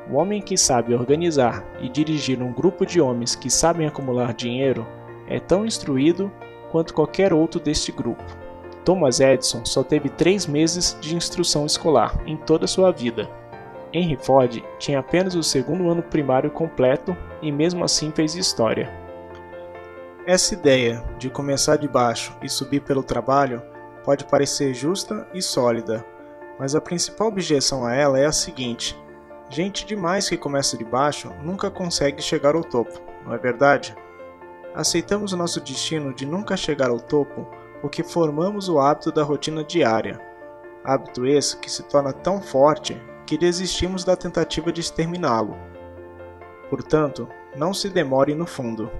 O 0.10 0.16
homem 0.16 0.42
que 0.42 0.56
sabe 0.56 0.96
organizar 0.96 1.66
e 1.82 1.90
dirigir 1.90 2.42
um 2.42 2.54
grupo 2.54 2.86
de 2.86 3.02
homens 3.02 3.36
que 3.36 3.50
sabem 3.50 3.86
acumular 3.86 4.34
dinheiro 4.34 4.88
é 5.28 5.38
tão 5.38 5.66
instruído 5.66 6.32
quanto 6.72 6.94
qualquer 6.94 7.34
outro 7.34 7.60
deste 7.60 7.92
grupo. 7.92 8.24
Thomas 8.86 9.20
Edison 9.20 9.66
só 9.66 9.84
teve 9.84 10.08
três 10.08 10.48
meses 10.48 10.98
de 11.02 11.14
instrução 11.14 11.66
escolar 11.66 12.24
em 12.26 12.38
toda 12.38 12.68
sua 12.68 12.90
vida. 12.90 13.30
Henry 13.94 14.18
Ford 14.18 14.64
tinha 14.80 15.00
apenas 15.00 15.36
o 15.36 15.44
segundo 15.44 15.88
ano 15.90 16.02
primário 16.02 16.50
completo 16.50 17.16
e 17.42 17.52
mesmo 17.52 17.84
assim 17.84 18.12
fez 18.12 18.36
história. 18.36 18.92
Essa 20.26 20.56
ideia 20.56 21.04
de 21.20 21.30
começar 21.30 21.76
de 21.76 21.88
baixo 21.88 22.36
e 22.42 22.50
subir 22.50 22.82
pelo 22.82 23.04
trabalho 23.04 23.62
pode 24.04 24.26
parecer 24.26 24.74
justa 24.74 25.28
e 25.34 25.42
sólida, 25.42 26.04
mas 26.58 26.74
a 26.76 26.82
principal 26.82 27.28
objeção 27.28 27.86
a 27.86 27.94
ela 27.94 28.18
é 28.18 28.26
a 28.26 28.32
seguinte: 28.32 28.98
gente 29.50 29.86
demais 29.86 30.28
que 30.28 30.38
começa 30.38 30.78
de 30.78 30.84
baixo 30.84 31.32
nunca 31.44 31.70
consegue 31.70 32.22
chegar 32.22 32.56
ao 32.56 32.64
topo, 32.64 33.00
não 33.26 33.34
é 33.34 33.38
verdade? 33.38 33.96
Aceitamos 34.74 35.34
nosso 35.34 35.62
destino 35.62 36.14
de 36.14 36.26
nunca 36.26 36.58
chegar 36.58 36.90
ao 36.90 37.00
topo 37.00 37.48
porque 37.80 38.02
formamos 38.02 38.70
o 38.70 38.80
hábito 38.80 39.12
da 39.12 39.24
rotina 39.24 39.64
diária. 39.64 40.20
Hábito 40.84 41.26
esse 41.26 41.58
que 41.58 41.70
se 41.70 41.84
torna 41.84 42.14
tão 42.14 42.42
forte 42.42 43.00
que 43.34 43.38
desistimos 43.38 44.04
da 44.04 44.16
tentativa 44.16 44.72
de 44.72 44.80
exterminá-lo. 44.80 45.58
Portanto, 46.70 47.28
não 47.56 47.74
se 47.74 47.90
demore 47.90 48.36
no 48.36 48.46
fundo. 48.46 48.92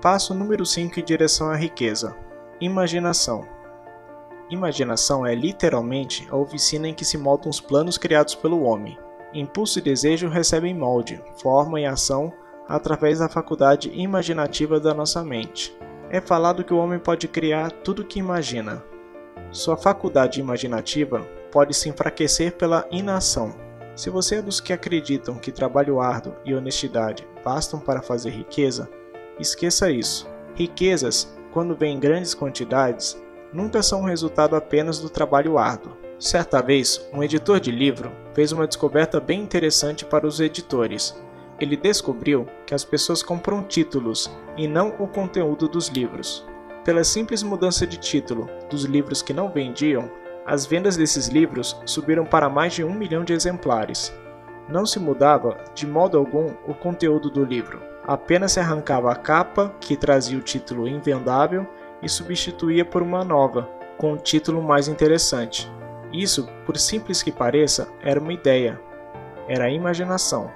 Passo 0.00 0.32
número 0.32 0.64
5 0.64 1.00
em 1.00 1.02
direção 1.02 1.50
à 1.50 1.56
riqueza: 1.56 2.16
imaginação. 2.60 3.44
Imaginação 4.48 5.26
é 5.26 5.34
literalmente 5.34 6.28
a 6.30 6.36
oficina 6.36 6.86
em 6.86 6.94
que 6.94 7.04
se 7.04 7.18
moldam 7.18 7.50
os 7.50 7.60
planos 7.60 7.98
criados 7.98 8.36
pelo 8.36 8.62
homem. 8.62 8.96
Impulso 9.34 9.80
e 9.80 9.82
desejo 9.82 10.28
recebem 10.28 10.72
molde, 10.72 11.20
forma 11.42 11.80
e 11.80 11.84
ação 11.84 12.32
através 12.68 13.18
da 13.18 13.28
faculdade 13.28 13.90
imaginativa 13.92 14.78
da 14.78 14.94
nossa 14.94 15.24
mente. 15.24 15.76
É 16.10 16.20
falado 16.20 16.62
que 16.62 16.72
o 16.72 16.78
homem 16.78 17.00
pode 17.00 17.26
criar 17.26 17.72
tudo 17.72 18.02
o 18.02 18.04
que 18.04 18.20
imagina. 18.20 18.84
Sua 19.50 19.76
faculdade 19.76 20.38
imaginativa 20.38 21.26
pode 21.50 21.74
se 21.74 21.88
enfraquecer 21.88 22.56
pela 22.56 22.86
inação. 22.90 23.54
Se 23.94 24.10
você 24.10 24.36
é 24.36 24.42
dos 24.42 24.60
que 24.60 24.72
acreditam 24.72 25.34
que 25.36 25.50
trabalho 25.50 26.00
árduo 26.00 26.34
e 26.44 26.54
honestidade 26.54 27.26
bastam 27.44 27.80
para 27.80 28.02
fazer 28.02 28.30
riqueza, 28.30 28.88
esqueça 29.40 29.90
isso. 29.90 30.28
Riquezas, 30.54 31.36
quando 31.52 31.74
vêm 31.74 31.96
em 31.96 32.00
grandes 32.00 32.34
quantidades, 32.34 33.20
nunca 33.52 33.82
são 33.82 34.04
resultado 34.04 34.54
apenas 34.54 34.98
do 34.98 35.10
trabalho 35.10 35.58
árduo. 35.58 35.96
Certa 36.18 36.60
vez, 36.60 37.08
um 37.12 37.22
editor 37.22 37.60
de 37.60 37.70
livro 37.70 38.12
fez 38.34 38.52
uma 38.52 38.66
descoberta 38.66 39.20
bem 39.20 39.40
interessante 39.40 40.04
para 40.04 40.26
os 40.26 40.40
editores. 40.40 41.20
Ele 41.60 41.76
descobriu 41.76 42.46
que 42.66 42.74
as 42.74 42.84
pessoas 42.84 43.22
compram 43.22 43.64
títulos 43.64 44.30
e 44.56 44.68
não 44.68 44.94
o 44.98 45.08
conteúdo 45.08 45.68
dos 45.68 45.88
livros. 45.88 46.46
Pela 46.84 47.04
simples 47.04 47.42
mudança 47.42 47.86
de 47.86 47.96
título 47.96 48.48
dos 48.70 48.84
livros 48.84 49.22
que 49.22 49.32
não 49.32 49.50
vendiam, 49.50 50.10
as 50.48 50.64
vendas 50.64 50.96
desses 50.96 51.28
livros 51.28 51.78
subiram 51.84 52.24
para 52.24 52.48
mais 52.48 52.72
de 52.72 52.82
um 52.82 52.94
milhão 52.94 53.22
de 53.22 53.34
exemplares. 53.34 54.10
Não 54.66 54.86
se 54.86 54.98
mudava, 54.98 55.58
de 55.74 55.86
modo 55.86 56.16
algum, 56.16 56.46
o 56.66 56.72
conteúdo 56.72 57.28
do 57.28 57.44
livro. 57.44 57.82
Apenas 58.06 58.52
se 58.52 58.60
arrancava 58.60 59.12
a 59.12 59.14
capa, 59.14 59.74
que 59.78 59.94
trazia 59.94 60.38
o 60.38 60.42
título 60.42 60.88
invendável, 60.88 61.66
e 62.02 62.08
substituía 62.08 62.82
por 62.82 63.02
uma 63.02 63.22
nova, 63.22 63.68
com 63.98 64.12
um 64.12 64.16
título 64.16 64.62
mais 64.62 64.88
interessante. 64.88 65.70
Isso, 66.10 66.48
por 66.64 66.78
simples 66.78 67.22
que 67.22 67.30
pareça, 67.30 67.86
era 68.02 68.18
uma 68.18 68.32
ideia. 68.32 68.80
Era 69.46 69.64
a 69.64 69.70
imaginação. 69.70 70.50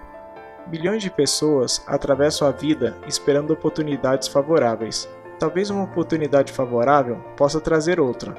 Milhões 0.69 1.03
de 1.03 1.11
pessoas 1.11 1.85
atravessam 1.87 2.49
a 2.49 2.51
vida 2.51 2.97
esperando 3.07 3.53
oportunidades 3.53 4.27
favoráveis. 4.27 5.07
Talvez 5.39 5.69
uma 5.69 5.85
oportunidade 5.85 6.51
favorável 6.51 7.17
possa 7.37 7.61
trazer 7.61 8.01
outra, 8.01 8.35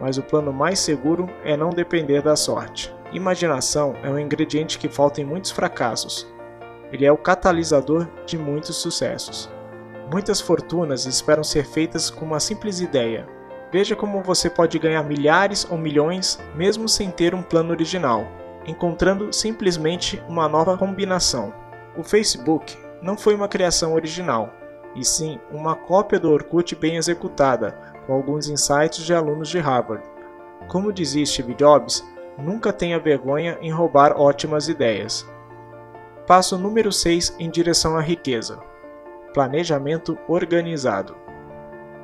mas 0.00 0.18
o 0.18 0.22
plano 0.22 0.52
mais 0.52 0.78
seguro 0.78 1.28
é 1.44 1.56
não 1.56 1.70
depender 1.70 2.22
da 2.22 2.36
sorte. 2.36 2.94
Imaginação 3.12 3.94
é 4.02 4.10
um 4.10 4.18
ingrediente 4.18 4.78
que 4.78 4.88
falta 4.88 5.20
em 5.20 5.24
muitos 5.24 5.50
fracassos. 5.50 6.26
Ele 6.92 7.04
é 7.04 7.12
o 7.12 7.16
catalisador 7.16 8.06
de 8.26 8.36
muitos 8.36 8.76
sucessos. 8.76 9.50
Muitas 10.12 10.40
fortunas 10.40 11.06
esperam 11.06 11.42
ser 11.42 11.64
feitas 11.64 12.10
com 12.10 12.24
uma 12.24 12.38
simples 12.38 12.80
ideia. 12.80 13.26
Veja 13.72 13.96
como 13.96 14.22
você 14.22 14.48
pode 14.48 14.78
ganhar 14.78 15.02
milhares 15.02 15.66
ou 15.68 15.76
milhões 15.76 16.38
mesmo 16.54 16.88
sem 16.88 17.10
ter 17.10 17.34
um 17.34 17.42
plano 17.42 17.70
original, 17.70 18.26
encontrando 18.66 19.32
simplesmente 19.32 20.22
uma 20.28 20.48
nova 20.48 20.76
combinação. 20.76 21.52
O 21.96 22.04
Facebook 22.04 22.76
não 23.02 23.16
foi 23.16 23.34
uma 23.34 23.48
criação 23.48 23.94
original, 23.94 24.52
e 24.94 25.04
sim 25.04 25.40
uma 25.50 25.74
cópia 25.74 26.18
do 26.18 26.30
Orkut 26.30 26.74
bem 26.76 26.96
executada, 26.96 27.95
com 28.06 28.12
alguns 28.12 28.48
insights 28.48 29.04
de 29.04 29.12
alunos 29.12 29.48
de 29.48 29.58
Harvard. 29.58 30.04
Como 30.68 30.92
dizia 30.92 31.26
Steve 31.26 31.54
Jobs, 31.54 32.04
nunca 32.38 32.72
tenha 32.72 32.98
vergonha 32.98 33.58
em 33.60 33.70
roubar 33.70 34.18
ótimas 34.20 34.68
ideias. 34.68 35.28
Passo 36.26 36.58
número 36.58 36.92
6 36.92 37.36
em 37.38 37.50
direção 37.50 37.96
à 37.96 38.00
riqueza: 38.00 38.58
planejamento 39.32 40.18
organizado. 40.28 41.16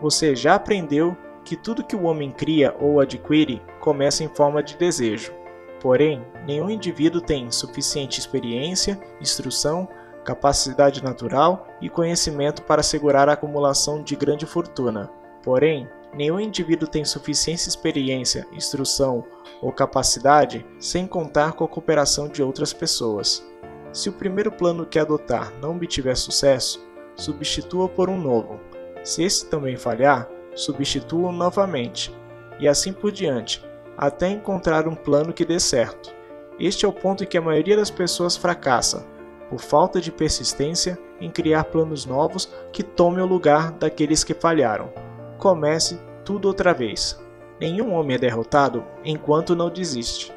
Você 0.00 0.34
já 0.34 0.54
aprendeu 0.54 1.16
que 1.44 1.56
tudo 1.56 1.84
que 1.84 1.96
o 1.96 2.04
homem 2.04 2.30
cria 2.30 2.74
ou 2.78 3.00
adquire 3.00 3.62
começa 3.80 4.22
em 4.22 4.28
forma 4.28 4.62
de 4.62 4.76
desejo. 4.76 5.32
Porém, 5.80 6.24
nenhum 6.46 6.70
indivíduo 6.70 7.20
tem 7.20 7.50
suficiente 7.50 8.20
experiência, 8.20 9.00
instrução, 9.20 9.88
capacidade 10.24 11.02
natural 11.02 11.66
e 11.80 11.88
conhecimento 11.88 12.62
para 12.62 12.80
assegurar 12.80 13.28
a 13.28 13.32
acumulação 13.32 14.02
de 14.02 14.14
grande 14.14 14.46
fortuna. 14.46 15.10
Porém, 15.42 15.88
nenhum 16.14 16.38
indivíduo 16.38 16.88
tem 16.88 17.04
suficiente 17.04 17.68
experiência, 17.68 18.46
instrução 18.52 19.24
ou 19.60 19.72
capacidade 19.72 20.64
sem 20.78 21.06
contar 21.06 21.52
com 21.52 21.64
a 21.64 21.68
cooperação 21.68 22.28
de 22.28 22.42
outras 22.42 22.72
pessoas. 22.72 23.44
Se 23.92 24.08
o 24.08 24.12
primeiro 24.12 24.50
plano 24.50 24.86
que 24.86 24.98
adotar 24.98 25.52
não 25.60 25.72
obtiver 25.72 26.16
sucesso, 26.16 26.84
substitua 27.16 27.88
por 27.88 28.08
um 28.08 28.18
novo. 28.18 28.60
Se 29.02 29.22
esse 29.22 29.46
também 29.46 29.76
falhar, 29.76 30.28
substitua-o 30.54 31.32
novamente, 31.32 32.14
e 32.58 32.68
assim 32.68 32.92
por 32.92 33.10
diante, 33.10 33.62
até 33.96 34.28
encontrar 34.28 34.86
um 34.86 34.94
plano 34.94 35.32
que 35.32 35.44
dê 35.44 35.58
certo. 35.58 36.14
Este 36.58 36.84
é 36.84 36.88
o 36.88 36.92
ponto 36.92 37.24
em 37.24 37.26
que 37.26 37.36
a 37.36 37.42
maioria 37.42 37.76
das 37.76 37.90
pessoas 37.90 38.36
fracassa, 38.36 39.04
por 39.50 39.60
falta 39.60 40.00
de 40.00 40.12
persistência 40.12 40.98
em 41.20 41.30
criar 41.30 41.64
planos 41.64 42.06
novos 42.06 42.48
que 42.72 42.82
tomem 42.82 43.22
o 43.22 43.26
lugar 43.26 43.72
daqueles 43.72 44.24
que 44.24 44.32
falharam 44.32 45.11
comece 45.42 46.00
tudo 46.24 46.46
outra 46.46 46.72
vez. 46.72 47.20
Nenhum 47.60 47.94
homem 47.94 48.14
é 48.14 48.18
derrotado 48.18 48.84
enquanto 49.04 49.56
não 49.56 49.68
desiste. 49.68 50.32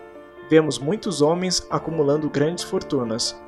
Vemos 0.49 0.79
muitos 0.79 1.21
homens 1.21 1.63
acumulando 1.69 2.27
grandes 2.27 2.63
fortunas, 2.63 3.39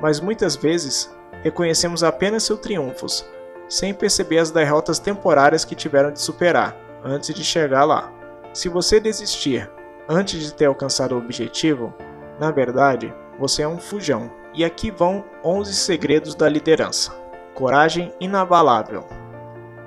mas 0.00 0.20
muitas 0.20 0.56
vezes 0.56 1.14
reconhecemos 1.42 2.02
apenas 2.02 2.44
seus 2.44 2.60
triunfos, 2.60 3.26
sem 3.68 3.92
perceber 3.92 4.38
as 4.38 4.50
derrotas 4.50 4.98
temporárias 4.98 5.66
que 5.66 5.74
tiveram 5.74 6.10
de 6.10 6.18
superar 6.18 6.74
antes 7.04 7.34
de 7.34 7.44
chegar 7.44 7.84
lá. 7.84 8.10
Se 8.54 8.70
você 8.70 8.98
desistir 8.98 9.70
antes 10.08 10.40
de 10.40 10.54
ter 10.54 10.64
alcançado 10.64 11.14
o 11.14 11.18
objetivo, 11.18 11.92
na 12.40 12.50
verdade, 12.50 13.14
você 13.38 13.60
é 13.60 13.68
um 13.68 13.78
fujão. 13.78 14.30
E 14.54 14.64
aqui 14.64 14.90
vão 14.90 15.26
11 15.44 15.74
segredos 15.74 16.34
da 16.34 16.48
liderança: 16.48 17.12
coragem 17.54 18.12
inabalável, 18.18 19.06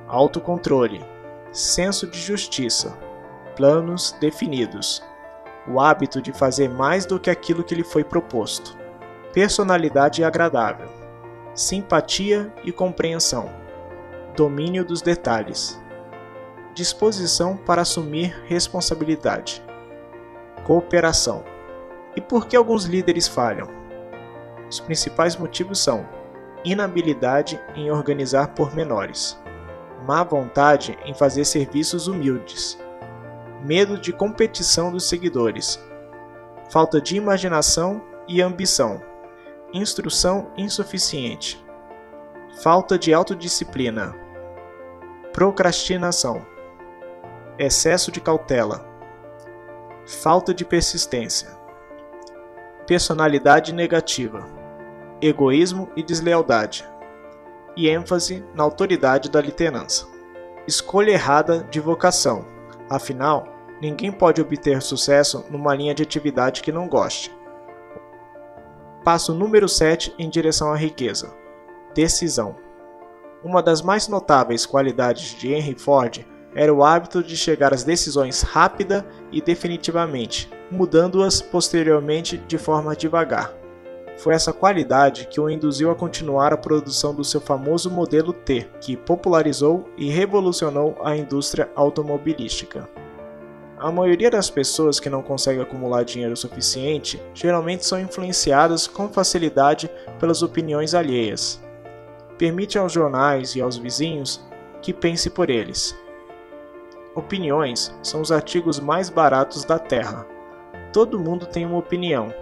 autocontrole, 0.07 1.14
senso 1.55 2.05
de 2.05 2.19
justiça, 2.19 2.97
planos 3.55 4.11
definidos, 4.19 5.01
o 5.65 5.79
hábito 5.79 6.21
de 6.21 6.33
fazer 6.33 6.69
mais 6.69 7.05
do 7.05 7.17
que 7.17 7.29
aquilo 7.29 7.63
que 7.63 7.73
lhe 7.73 7.83
foi 7.83 8.03
proposto, 8.03 8.77
personalidade 9.31 10.21
agradável, 10.21 10.89
simpatia 11.53 12.53
e 12.65 12.73
compreensão, 12.73 13.49
domínio 14.35 14.83
dos 14.83 15.01
detalhes, 15.01 15.81
disposição 16.73 17.55
para 17.55 17.83
assumir 17.83 18.37
responsabilidade, 18.47 19.63
cooperação. 20.65 21.45
E 22.17 22.21
por 22.21 22.47
que 22.47 22.57
alguns 22.57 22.83
líderes 22.83 23.29
falham? 23.29 23.69
Os 24.69 24.81
principais 24.81 25.37
motivos 25.37 25.79
são 25.79 26.05
inabilidade 26.65 27.57
em 27.75 27.89
organizar 27.89 28.49
pormenores 28.49 29.39
má 30.05 30.23
vontade 30.23 30.97
em 31.03 31.13
fazer 31.13 31.45
serviços 31.45 32.07
humildes, 32.07 32.77
medo 33.63 33.97
de 33.97 34.13
competição 34.13 34.91
dos 34.91 35.09
seguidores, 35.09 35.83
falta 36.69 37.01
de 37.01 37.17
imaginação 37.17 38.01
e 38.27 38.41
ambição, 38.41 39.01
instrução 39.73 40.51
insuficiente, 40.55 41.63
falta 42.61 42.99
de 42.99 43.13
autodisciplina, 43.13 44.15
procrastinação, 45.33 46.45
excesso 47.57 48.11
de 48.11 48.21
cautela, 48.21 48.85
falta 50.05 50.53
de 50.53 50.63
persistência, 50.63 51.49
personalidade 52.85 53.73
negativa, 53.73 54.45
egoísmo 55.19 55.89
e 55.95 56.03
deslealdade, 56.03 56.87
e 57.75 57.89
ênfase 57.89 58.43
na 58.53 58.63
autoridade 58.63 59.29
da 59.29 59.41
liderança. 59.41 60.07
Escolha 60.67 61.11
errada 61.11 61.63
de 61.69 61.79
vocação, 61.79 62.45
afinal, 62.89 63.47
ninguém 63.81 64.11
pode 64.11 64.41
obter 64.41 64.81
sucesso 64.81 65.45
numa 65.49 65.75
linha 65.75 65.93
de 65.93 66.03
atividade 66.03 66.61
que 66.61 66.71
não 66.71 66.87
goste. 66.87 67.35
Passo 69.03 69.33
número 69.33 69.69
7 69.69 70.15
em 70.17 70.29
direção 70.29 70.71
à 70.71 70.75
riqueza: 70.75 71.33
decisão. 71.93 72.55
Uma 73.43 73.61
das 73.61 73.81
mais 73.81 74.07
notáveis 74.07 74.65
qualidades 74.65 75.35
de 75.37 75.53
Henry 75.53 75.77
Ford 75.77 76.25
era 76.55 76.73
o 76.73 76.83
hábito 76.83 77.21
de 77.21 77.37
chegar 77.37 77.73
às 77.73 77.83
decisões 77.83 78.41
rápida 78.41 79.05
e 79.31 79.41
definitivamente, 79.41 80.49
mudando-as 80.71 81.41
posteriormente 81.41 82.37
de 82.37 82.57
forma 82.57 82.95
devagar. 82.95 83.53
Foi 84.17 84.33
essa 84.33 84.53
qualidade 84.53 85.27
que 85.27 85.39
o 85.39 85.49
induziu 85.49 85.91
a 85.91 85.95
continuar 85.95 86.53
a 86.53 86.57
produção 86.57 87.13
do 87.13 87.23
seu 87.23 87.41
famoso 87.41 87.91
modelo 87.91 88.31
T, 88.31 88.67
que 88.79 88.95
popularizou 88.95 89.89
e 89.97 90.09
revolucionou 90.09 90.95
a 91.03 91.15
indústria 91.15 91.69
automobilística. 91.75 92.89
A 93.77 93.91
maioria 93.91 94.31
das 94.31 94.49
pessoas 94.49 95.01
que 95.01 95.09
não 95.09 95.21
conseguem 95.21 95.61
acumular 95.61 96.03
dinheiro 96.03 96.35
suficiente 96.37 97.21
geralmente 97.33 97.85
são 97.85 97.99
influenciadas 97.99 98.87
com 98.87 99.09
facilidade 99.09 99.89
pelas 100.17 100.41
opiniões 100.41 100.93
alheias. 100.93 101.61
Permite 102.37 102.77
aos 102.77 102.93
jornais 102.93 103.53
e 103.55 103.61
aos 103.61 103.77
vizinhos 103.77 104.41
que 104.81 104.93
pense 104.93 105.29
por 105.29 105.49
eles. 105.49 105.95
Opiniões 107.13 107.93
são 108.01 108.21
os 108.21 108.31
artigos 108.31 108.79
mais 108.79 109.09
baratos 109.09 109.65
da 109.65 109.77
Terra. 109.77 110.25
Todo 110.93 111.19
mundo 111.19 111.45
tem 111.45 111.65
uma 111.65 111.77
opinião. 111.77 112.33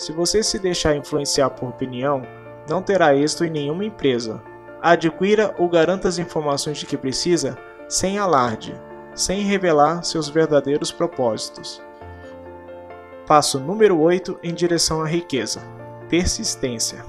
Se 0.00 0.12
você 0.12 0.42
se 0.42 0.58
deixar 0.58 0.96
influenciar 0.96 1.50
por 1.50 1.68
opinião, 1.68 2.22
não 2.66 2.80
terá 2.80 3.14
êxito 3.14 3.44
em 3.44 3.50
nenhuma 3.50 3.84
empresa. 3.84 4.42
Adquira 4.80 5.54
ou 5.58 5.68
garanta 5.68 6.08
as 6.08 6.18
informações 6.18 6.78
de 6.78 6.86
que 6.86 6.96
precisa 6.96 7.58
sem 7.86 8.18
alarde 8.18 8.74
sem 9.14 9.42
revelar 9.42 10.02
seus 10.02 10.30
verdadeiros 10.30 10.90
propósitos. 10.90 11.82
Passo 13.26 13.60
número 13.60 14.00
8 14.00 14.38
em 14.42 14.54
direção 14.54 15.02
à 15.02 15.06
riqueza: 15.06 15.60
persistência. 16.08 17.04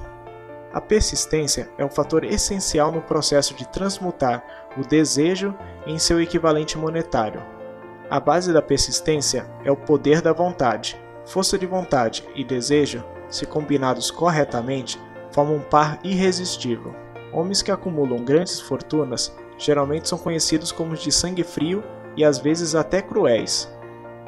A 0.70 0.78
persistência 0.78 1.70
é 1.78 1.84
um 1.86 1.90
fator 1.90 2.24
essencial 2.24 2.92
no 2.92 3.00
processo 3.00 3.54
de 3.54 3.66
transmutar 3.68 4.44
o 4.76 4.86
desejo 4.86 5.56
em 5.86 5.98
seu 5.98 6.20
equivalente 6.20 6.76
monetário. 6.76 7.42
A 8.10 8.20
base 8.20 8.52
da 8.52 8.60
persistência 8.60 9.50
é 9.64 9.72
o 9.72 9.76
poder 9.76 10.20
da 10.20 10.34
vontade. 10.34 11.00
Força 11.24 11.58
de 11.58 11.66
vontade 11.66 12.24
e 12.34 12.44
desejo, 12.44 13.04
se 13.28 13.46
combinados 13.46 14.10
corretamente, 14.10 15.00
formam 15.30 15.56
um 15.56 15.60
par 15.60 15.98
irresistível. 16.02 16.94
Homens 17.32 17.62
que 17.62 17.70
acumulam 17.70 18.24
grandes 18.24 18.60
fortunas 18.60 19.34
geralmente 19.56 20.08
são 20.08 20.18
conhecidos 20.18 20.72
como 20.72 20.94
de 20.94 21.10
sangue 21.12 21.44
frio 21.44 21.82
e 22.16 22.24
às 22.24 22.38
vezes 22.38 22.74
até 22.74 23.00
cruéis. 23.00 23.70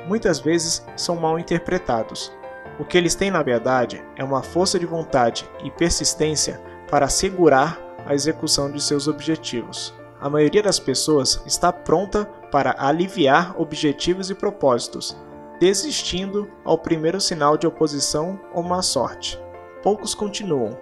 Muitas 0.07 0.39
vezes 0.39 0.85
são 0.97 1.17
mal 1.17 1.39
interpretados. 1.39 2.33
O 2.79 2.85
que 2.85 2.97
eles 2.97 3.15
têm 3.15 3.31
na 3.31 3.43
verdade 3.43 4.03
é 4.17 4.25
uma 4.25 4.43
força 4.43 4.79
de 4.79 4.87
vontade 4.87 5.49
e 5.63 5.71
persistência 5.71 6.61
para 6.91 7.07
assegurar 7.07 7.79
a 8.07 8.15
execução 8.15 8.71
de 8.71 8.81
seus 8.81 9.09
objetivos. 9.09 9.95
A 10.21 10.31
maioria 10.31 10.63
das 10.63 10.79
pessoas 10.79 11.43
está 11.47 11.73
pronta 11.73 12.25
para 12.51 12.75
aliviar 12.79 13.55
objetivos 13.61 14.31
e 14.31 14.35
propósitos, 14.35 15.17
desistindo 15.65 16.47
ao 16.63 16.77
primeiro 16.77 17.19
sinal 17.19 17.57
de 17.57 17.67
oposição 17.67 18.39
ou 18.53 18.63
má 18.63 18.83
sorte. 18.83 19.43
Poucos 19.83 20.15
continuam. 20.15 20.79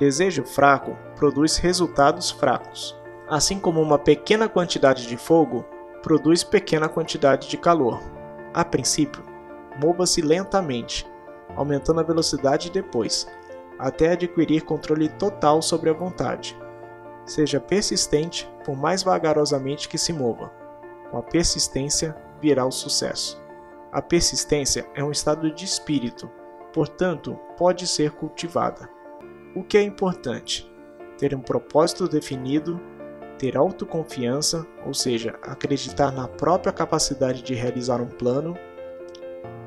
Desejo 0.00 0.44
fraco 0.44 0.98
produz 1.14 1.58
resultados 1.58 2.32
fracos. 2.32 2.98
Assim 3.28 3.60
como 3.60 3.80
uma 3.80 4.00
pequena 4.00 4.48
quantidade 4.48 5.06
de 5.06 5.16
fogo 5.16 5.64
produz 6.02 6.42
pequena 6.42 6.88
quantidade 6.88 7.46
de 7.46 7.56
calor. 7.56 8.02
A 8.52 8.64
princípio, 8.64 9.22
mova-se 9.80 10.20
lentamente, 10.20 11.06
aumentando 11.54 12.00
a 12.00 12.02
velocidade 12.02 12.68
depois, 12.68 13.28
até 13.78 14.10
adquirir 14.10 14.64
controle 14.64 15.08
total 15.08 15.62
sobre 15.62 15.88
a 15.88 15.94
vontade. 15.94 16.58
Seja 17.24 17.60
persistente, 17.60 18.50
por 18.64 18.76
mais 18.76 19.04
vagarosamente 19.04 19.88
que 19.88 19.96
se 19.96 20.12
mova. 20.12 20.50
Com 21.12 21.16
a 21.16 21.22
persistência 21.22 22.16
virá 22.40 22.66
o 22.66 22.72
sucesso. 22.72 23.45
A 23.92 24.02
persistência 24.02 24.86
é 24.94 25.02
um 25.02 25.10
estado 25.10 25.50
de 25.52 25.64
espírito, 25.64 26.30
portanto, 26.72 27.38
pode 27.56 27.86
ser 27.86 28.10
cultivada. 28.12 28.88
O 29.54 29.62
que 29.62 29.78
é 29.78 29.82
importante? 29.82 30.70
Ter 31.18 31.34
um 31.34 31.40
propósito 31.40 32.08
definido 32.08 32.80
ter 33.38 33.56
autoconfiança, 33.56 34.66
ou 34.84 34.94
seja, 34.94 35.38
acreditar 35.42 36.10
na 36.10 36.26
própria 36.26 36.72
capacidade 36.72 37.42
de 37.42 37.54
realizar 37.54 38.00
um 38.00 38.08
plano, 38.08 38.56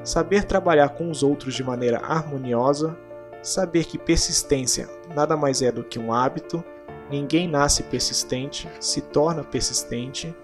saber 0.03 0.43
trabalhar 0.43 0.89
com 0.89 1.09
os 1.09 1.23
outros 1.23 1.53
de 1.53 1.63
maneira 1.63 1.99
harmoniosa, 1.99 2.97
saber 3.41 3.85
que 3.85 3.97
persistência 3.97 4.89
nada 5.15 5.37
mais 5.37 5.61
é 5.61 5.71
do 5.71 5.83
que 5.83 5.99
um 5.99 6.11
hábito, 6.13 6.63
ninguém 7.09 7.47
nasce 7.47 7.83
persistente, 7.83 8.69
se 8.79 9.01
torna 9.01 9.43
persistente, 9.43 10.35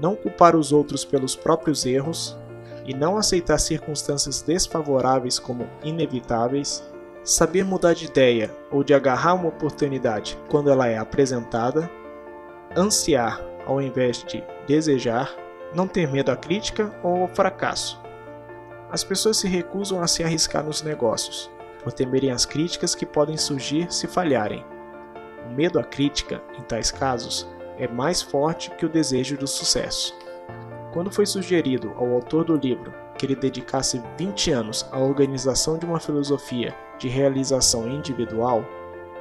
não 0.00 0.16
culpar 0.16 0.56
os 0.56 0.72
outros 0.72 1.04
pelos 1.04 1.36
próprios 1.36 1.86
erros 1.86 2.36
e 2.84 2.94
não 2.94 3.16
aceitar 3.16 3.58
circunstâncias 3.58 4.42
desfavoráveis 4.42 5.38
como 5.38 5.68
inevitáveis 5.82 6.82
saber 7.24 7.64
mudar 7.64 7.94
de 7.94 8.04
ideia 8.04 8.54
ou 8.70 8.84
de 8.84 8.92
agarrar 8.92 9.34
uma 9.34 9.48
oportunidade 9.48 10.38
quando 10.50 10.70
ela 10.70 10.86
é 10.86 10.98
apresentada, 10.98 11.90
ansiar 12.76 13.40
ao 13.66 13.80
invés 13.80 14.22
de 14.22 14.44
desejar, 14.66 15.34
não 15.74 15.88
ter 15.88 16.06
medo 16.06 16.30
à 16.30 16.36
crítica 16.36 16.94
ou 17.02 17.22
ao 17.22 17.28
fracasso. 17.28 17.98
As 18.90 19.02
pessoas 19.02 19.38
se 19.38 19.48
recusam 19.48 20.02
a 20.02 20.06
se 20.06 20.22
arriscar 20.22 20.62
nos 20.62 20.82
negócios, 20.82 21.50
por 21.82 21.92
temerem 21.92 22.30
as 22.30 22.44
críticas 22.44 22.94
que 22.94 23.06
podem 23.06 23.38
surgir 23.38 23.92
se 23.92 24.06
falharem. 24.06 24.64
O 25.46 25.54
medo 25.54 25.78
à 25.78 25.82
crítica, 25.82 26.42
em 26.58 26.62
tais 26.62 26.90
casos, 26.90 27.48
é 27.78 27.88
mais 27.88 28.22
forte 28.22 28.70
que 28.70 28.86
o 28.86 28.88
desejo 28.88 29.36
do 29.36 29.46
sucesso. 29.46 30.14
Quando 30.92 31.10
foi 31.10 31.26
sugerido 31.26 31.92
ao 31.96 32.12
autor 32.12 32.44
do 32.44 32.56
livro 32.56 32.92
que 33.18 33.26
ele 33.26 33.36
dedicasse 33.36 34.02
20 34.18 34.50
anos 34.50 34.86
à 34.92 34.98
organização 34.98 35.78
de 35.78 35.86
uma 35.86 36.00
filosofia 36.00 36.74
de 36.98 37.08
realização 37.08 37.88
individual, 37.88 38.64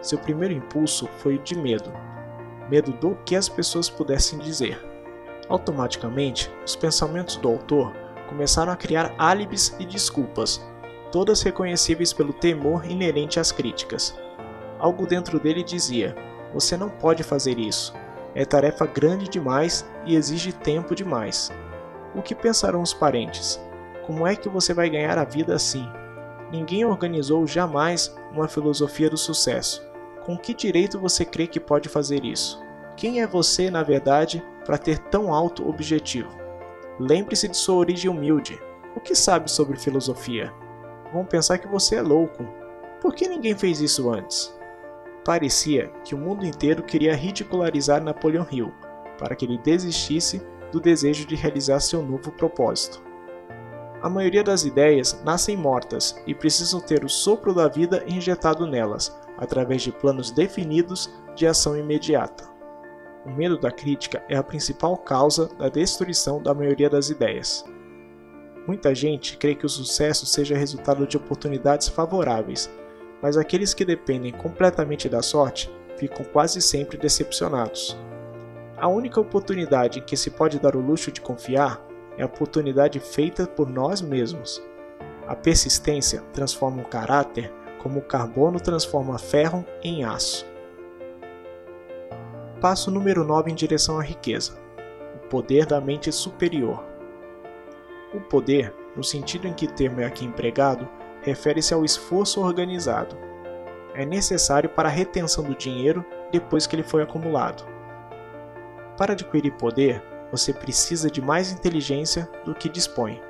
seu 0.02 0.18
primeiro 0.18 0.54
impulso 0.54 1.08
foi 1.20 1.38
de 1.40 1.58
medo. 1.58 1.92
Medo 2.70 2.92
do 2.94 3.16
que 3.26 3.36
as 3.36 3.50
pessoas 3.50 3.90
pudessem 3.90 4.40
dizer. 4.40 4.80
Automaticamente, 5.50 6.52
os 6.66 6.76
pensamentos 6.76 7.38
do 7.38 7.48
autor 7.48 7.94
começaram 8.28 8.72
a 8.72 8.76
criar 8.76 9.14
álibis 9.18 9.76
e 9.80 9.86
desculpas, 9.86 10.62
todas 11.12 11.42
reconhecíveis 11.42 12.12
pelo 12.14 12.34
temor 12.34 12.90
inerente 12.90 13.40
às 13.40 13.52
críticas. 13.52 14.18
Algo 14.80 15.06
dentro 15.06 15.40
dele 15.40 15.64
dizia: 15.64 16.16
Você 16.54 16.76
não 16.76 16.90
pode 16.90 17.24
fazer 17.24 17.60
isso. 17.60 17.94
É 18.36 18.46
tarefa 18.46 18.86
grande 18.86 19.30
demais 19.30 19.86
e 20.06 20.16
exige 20.16 20.52
tempo 20.52 20.96
demais. 20.96 21.52
O 22.16 22.22
que 22.22 22.34
pensarão 22.34 22.82
os 22.82 22.94
parentes? 22.94 23.60
Como 24.06 24.28
é 24.28 24.36
que 24.36 24.50
você 24.50 24.74
vai 24.74 24.90
ganhar 24.90 25.18
a 25.18 25.24
vida 25.24 25.56
assim? 25.56 25.88
Ninguém 26.52 26.86
organizou 26.86 27.46
jamais 27.48 28.16
uma 28.32 28.48
filosofia 28.48 29.10
do 29.10 29.18
sucesso. 29.18 29.86
Com 30.26 30.38
que 30.38 30.54
direito 30.54 31.00
você 31.00 31.26
crê 31.26 31.48
que 31.48 31.60
pode 31.60 31.90
fazer 31.90 32.24
isso? 32.24 32.62
Quem 32.96 33.22
é 33.22 33.28
você, 33.28 33.70
na 33.70 33.84
verdade, 33.84 34.44
para 34.66 34.78
ter 34.78 35.00
tão 35.00 35.34
alto 35.34 35.68
objetivo? 35.68 36.30
Lembre-se 37.00 37.48
de 37.48 37.58
sua 37.58 37.76
origem 37.76 38.10
humilde. 38.10 38.60
O 38.96 39.00
que 39.00 39.16
sabe 39.16 39.50
sobre 39.50 39.80
filosofia? 39.80 40.54
Vão 41.12 41.26
pensar 41.26 41.58
que 41.58 41.68
você 41.68 41.96
é 41.96 42.02
louco. 42.02 42.48
Por 43.02 43.14
que 43.16 43.28
ninguém 43.28 43.56
fez 43.56 43.82
isso 43.82 44.12
antes? 44.12 44.54
Parecia 45.26 45.90
que 46.04 46.14
o 46.14 46.18
mundo 46.18 46.46
inteiro 46.46 46.84
queria 46.84 47.16
ridicularizar 47.16 48.04
Napoleon 48.04 48.46
Hill 48.52 48.74
para 49.18 49.36
que 49.36 49.46
ele 49.46 49.58
desistisse 49.58 50.42
do 50.72 50.82
desejo 50.82 51.26
de 51.26 51.36
realizar 51.36 51.80
seu 51.80 52.02
novo 52.02 52.32
propósito. 52.32 53.02
A 54.02 54.10
maioria 54.10 54.44
das 54.44 54.66
ideias 54.66 55.22
nascem 55.24 55.56
mortas 55.56 56.22
e 56.28 56.36
precisam 56.36 56.82
ter 56.82 57.06
o 57.06 57.10
sopro 57.10 57.54
da 57.54 57.70
vida 57.70 58.04
injetado 58.06 58.68
nelas, 58.68 59.18
através 59.38 59.82
de 59.82 59.94
planos 59.94 60.30
definidos 60.30 61.10
de 61.36 61.48
ação 61.48 61.78
imediata. 61.78 62.44
O 63.26 63.32
medo 63.32 63.58
da 63.58 63.72
crítica 63.72 64.22
é 64.28 64.36
a 64.36 64.44
principal 64.44 64.98
causa 64.98 65.48
da 65.56 65.70
destruição 65.70 66.44
da 66.44 66.54
maioria 66.54 66.90
das 66.90 67.10
ideias. 67.10 67.64
Muita 68.68 68.94
gente 68.94 69.38
crê 69.38 69.56
que 69.56 69.66
o 69.66 69.70
sucesso 69.70 70.26
seja 70.26 70.58
resultado 70.58 71.08
de 71.08 71.16
oportunidades 71.16 71.88
favoráveis, 71.88 72.70
mas 73.24 73.38
aqueles 73.38 73.74
que 73.74 73.86
dependem 73.86 74.34
completamente 74.34 75.08
da 75.08 75.22
sorte 75.22 75.74
ficam 75.96 76.26
quase 76.26 76.62
sempre 76.62 76.98
decepcionados. 76.98 77.98
A 78.76 78.90
única 78.90 79.22
oportunidade 79.22 80.00
em 80.00 80.04
que 80.04 80.18
se 80.18 80.30
pode 80.30 80.60
dar 80.60 80.76
o 80.76 80.82
luxo 80.82 81.10
de 81.10 81.22
confiar 81.22 81.82
é 82.18 82.24
a 82.24 82.26
oportunidade 82.26 83.00
feita 83.00 83.48
por 83.48 83.70
nós 83.70 84.02
mesmos. 84.02 84.62
A 85.26 85.38
persistência 85.38 86.22
transforma 86.34 86.82
o 86.82 86.86
caráter 86.86 87.50
como 87.82 88.00
o 88.00 88.04
carbono 88.04 88.60
transforma 88.60 89.18
ferro 89.18 89.66
em 89.82 90.04
aço. 90.04 90.46
Passo 92.60 92.92
número 92.92 93.24
9 93.24 93.52
em 93.52 93.56
direção 93.56 93.98
à 93.98 94.04
riqueza. 94.04 94.60
O 95.16 95.28
poder 95.30 95.66
da 95.66 95.80
mente 95.80 96.12
superior. 96.12 96.84
O 98.14 98.20
poder, 98.20 98.74
no 98.98 99.04
sentido 99.04 99.48
em 99.48 99.54
que 99.54 99.66
o 99.66 99.72
termo 99.72 100.02
é 100.02 100.06
aqui 100.06 100.26
empregado, 100.26 100.90
refere-se 101.24 101.74
ao 101.74 101.84
esforço 101.84 102.42
organizado. 102.42 103.18
É 103.96 104.06
necessário 104.06 104.70
para 104.70 104.90
a 104.90 104.92
retenção 104.92 105.44
do 105.44 105.56
dinheiro 105.56 106.06
depois 106.32 106.68
que 106.68 106.76
ele 106.76 106.84
foi 106.84 107.02
acumulado. 107.02 107.64
Para 108.98 109.14
adquirir 109.14 109.52
poder, 109.54 110.04
você 110.32 110.54
precisa 110.54 111.10
de 111.10 111.22
mais 111.22 111.52
inteligência 111.52 112.30
do 112.46 112.54
que 112.54 112.70
dispõe. 112.70 113.22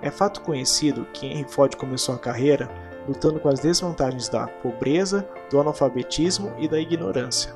É 0.00 0.10
fato 0.10 0.40
conhecido 0.40 1.06
que 1.12 1.26
Henry 1.26 1.48
Ford 1.48 1.76
começou 1.76 2.14
a 2.14 2.18
carreira 2.18 2.68
lutando 3.06 3.40
com 3.40 3.48
as 3.48 3.60
desvantagens 3.60 4.28
da 4.28 4.46
pobreza, 4.46 5.28
do 5.50 5.60
analfabetismo 5.60 6.52
e 6.58 6.68
da 6.68 6.78
ignorância. 6.78 7.54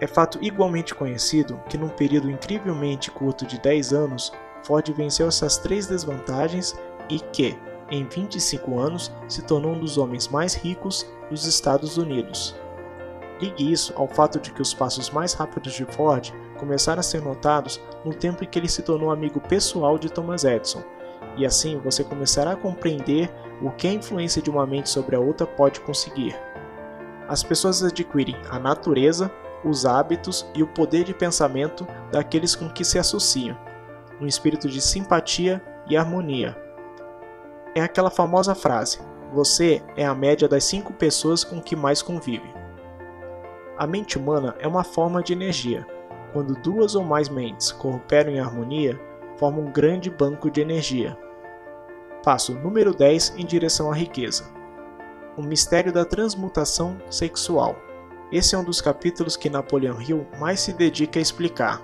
É 0.00 0.06
fato 0.06 0.38
igualmente 0.40 0.94
conhecido 0.94 1.60
que, 1.68 1.76
num 1.76 1.88
período 1.88 2.30
incrivelmente 2.30 3.10
curto 3.10 3.46
de 3.46 3.60
10 3.60 3.92
anos, 3.92 4.32
Ford 4.62 4.86
venceu 4.92 5.26
essas 5.26 5.58
três 5.58 5.86
desvantagens 5.86 6.74
e 7.08 7.18
que, 7.18 7.58
em 7.90 8.04
25 8.04 8.78
anos, 8.78 9.12
se 9.28 9.42
tornou 9.42 9.72
um 9.72 9.80
dos 9.80 9.98
homens 9.98 10.28
mais 10.28 10.54
ricos 10.54 11.06
dos 11.30 11.46
Estados 11.46 11.96
Unidos. 11.96 12.54
Ligue 13.40 13.72
isso 13.72 13.92
ao 13.96 14.08
fato 14.08 14.40
de 14.40 14.52
que 14.52 14.60
os 14.60 14.74
passos 14.74 15.10
mais 15.10 15.32
rápidos 15.32 15.74
de 15.74 15.84
Ford 15.84 16.32
começaram 16.58 17.00
a 17.00 17.04
ser 17.04 17.22
notados 17.22 17.80
no 18.04 18.12
tempo 18.12 18.42
em 18.42 18.46
que 18.46 18.58
ele 18.58 18.68
se 18.68 18.82
tornou 18.82 19.10
amigo 19.10 19.40
pessoal 19.40 19.96
de 19.96 20.10
Thomas 20.10 20.44
Edison, 20.44 20.82
e 21.36 21.46
assim 21.46 21.78
você 21.78 22.02
começará 22.02 22.52
a 22.52 22.56
compreender 22.56 23.32
o 23.62 23.70
que 23.70 23.86
a 23.86 23.92
influência 23.92 24.42
de 24.42 24.50
uma 24.50 24.66
mente 24.66 24.88
sobre 24.88 25.14
a 25.14 25.20
outra 25.20 25.46
pode 25.46 25.80
conseguir. 25.80 26.36
As 27.28 27.42
pessoas 27.42 27.82
adquirem 27.82 28.36
a 28.50 28.58
natureza, 28.58 29.30
os 29.64 29.86
hábitos 29.86 30.46
e 30.54 30.62
o 30.62 30.66
poder 30.66 31.04
de 31.04 31.14
pensamento 31.14 31.86
daqueles 32.10 32.56
com 32.56 32.68
que 32.68 32.84
se 32.84 32.98
associam, 32.98 33.56
no 34.20 34.26
espírito 34.26 34.68
de 34.68 34.80
simpatia 34.80 35.62
e 35.88 35.96
harmonia. 35.96 36.67
É 37.78 37.80
aquela 37.80 38.10
famosa 38.10 38.56
frase: 38.56 38.98
você 39.32 39.80
é 39.96 40.04
a 40.04 40.12
média 40.12 40.48
das 40.48 40.64
cinco 40.64 40.92
pessoas 40.92 41.44
com 41.44 41.62
que 41.62 41.76
mais 41.76 42.02
convive. 42.02 42.52
A 43.76 43.86
mente 43.86 44.18
humana 44.18 44.56
é 44.58 44.66
uma 44.66 44.82
forma 44.82 45.22
de 45.22 45.32
energia. 45.32 45.86
Quando 46.32 46.60
duas 46.60 46.96
ou 46.96 47.04
mais 47.04 47.28
mentes 47.28 47.70
cooperam 47.70 48.32
em 48.32 48.40
harmonia, 48.40 49.00
formam 49.36 49.66
um 49.66 49.70
grande 49.70 50.10
banco 50.10 50.50
de 50.50 50.60
energia. 50.60 51.16
Passo 52.24 52.52
número 52.52 52.92
10 52.92 53.34
em 53.38 53.46
direção 53.46 53.92
à 53.92 53.94
riqueza. 53.94 54.52
O 55.36 55.42
mistério 55.42 55.92
da 55.92 56.04
transmutação 56.04 57.00
sexual. 57.08 57.76
Esse 58.32 58.56
é 58.56 58.58
um 58.58 58.64
dos 58.64 58.80
capítulos 58.80 59.36
que 59.36 59.48
Napoleão 59.48 60.02
Hill 60.02 60.26
mais 60.40 60.58
se 60.58 60.72
dedica 60.72 61.20
a 61.20 61.22
explicar. 61.22 61.80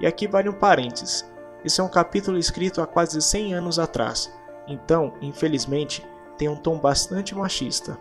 E 0.00 0.06
aqui 0.06 0.26
vale 0.26 0.48
um 0.48 0.54
parênteses. 0.54 1.30
Esse 1.62 1.82
é 1.82 1.84
um 1.84 1.90
capítulo 1.90 2.38
escrito 2.38 2.80
há 2.80 2.86
quase 2.86 3.20
100 3.20 3.52
anos 3.52 3.78
atrás, 3.78 4.32
então, 4.66 5.14
infelizmente, 5.20 6.04
tem 6.38 6.48
um 6.48 6.56
tom 6.56 6.78
bastante 6.78 7.34
machista. 7.34 7.98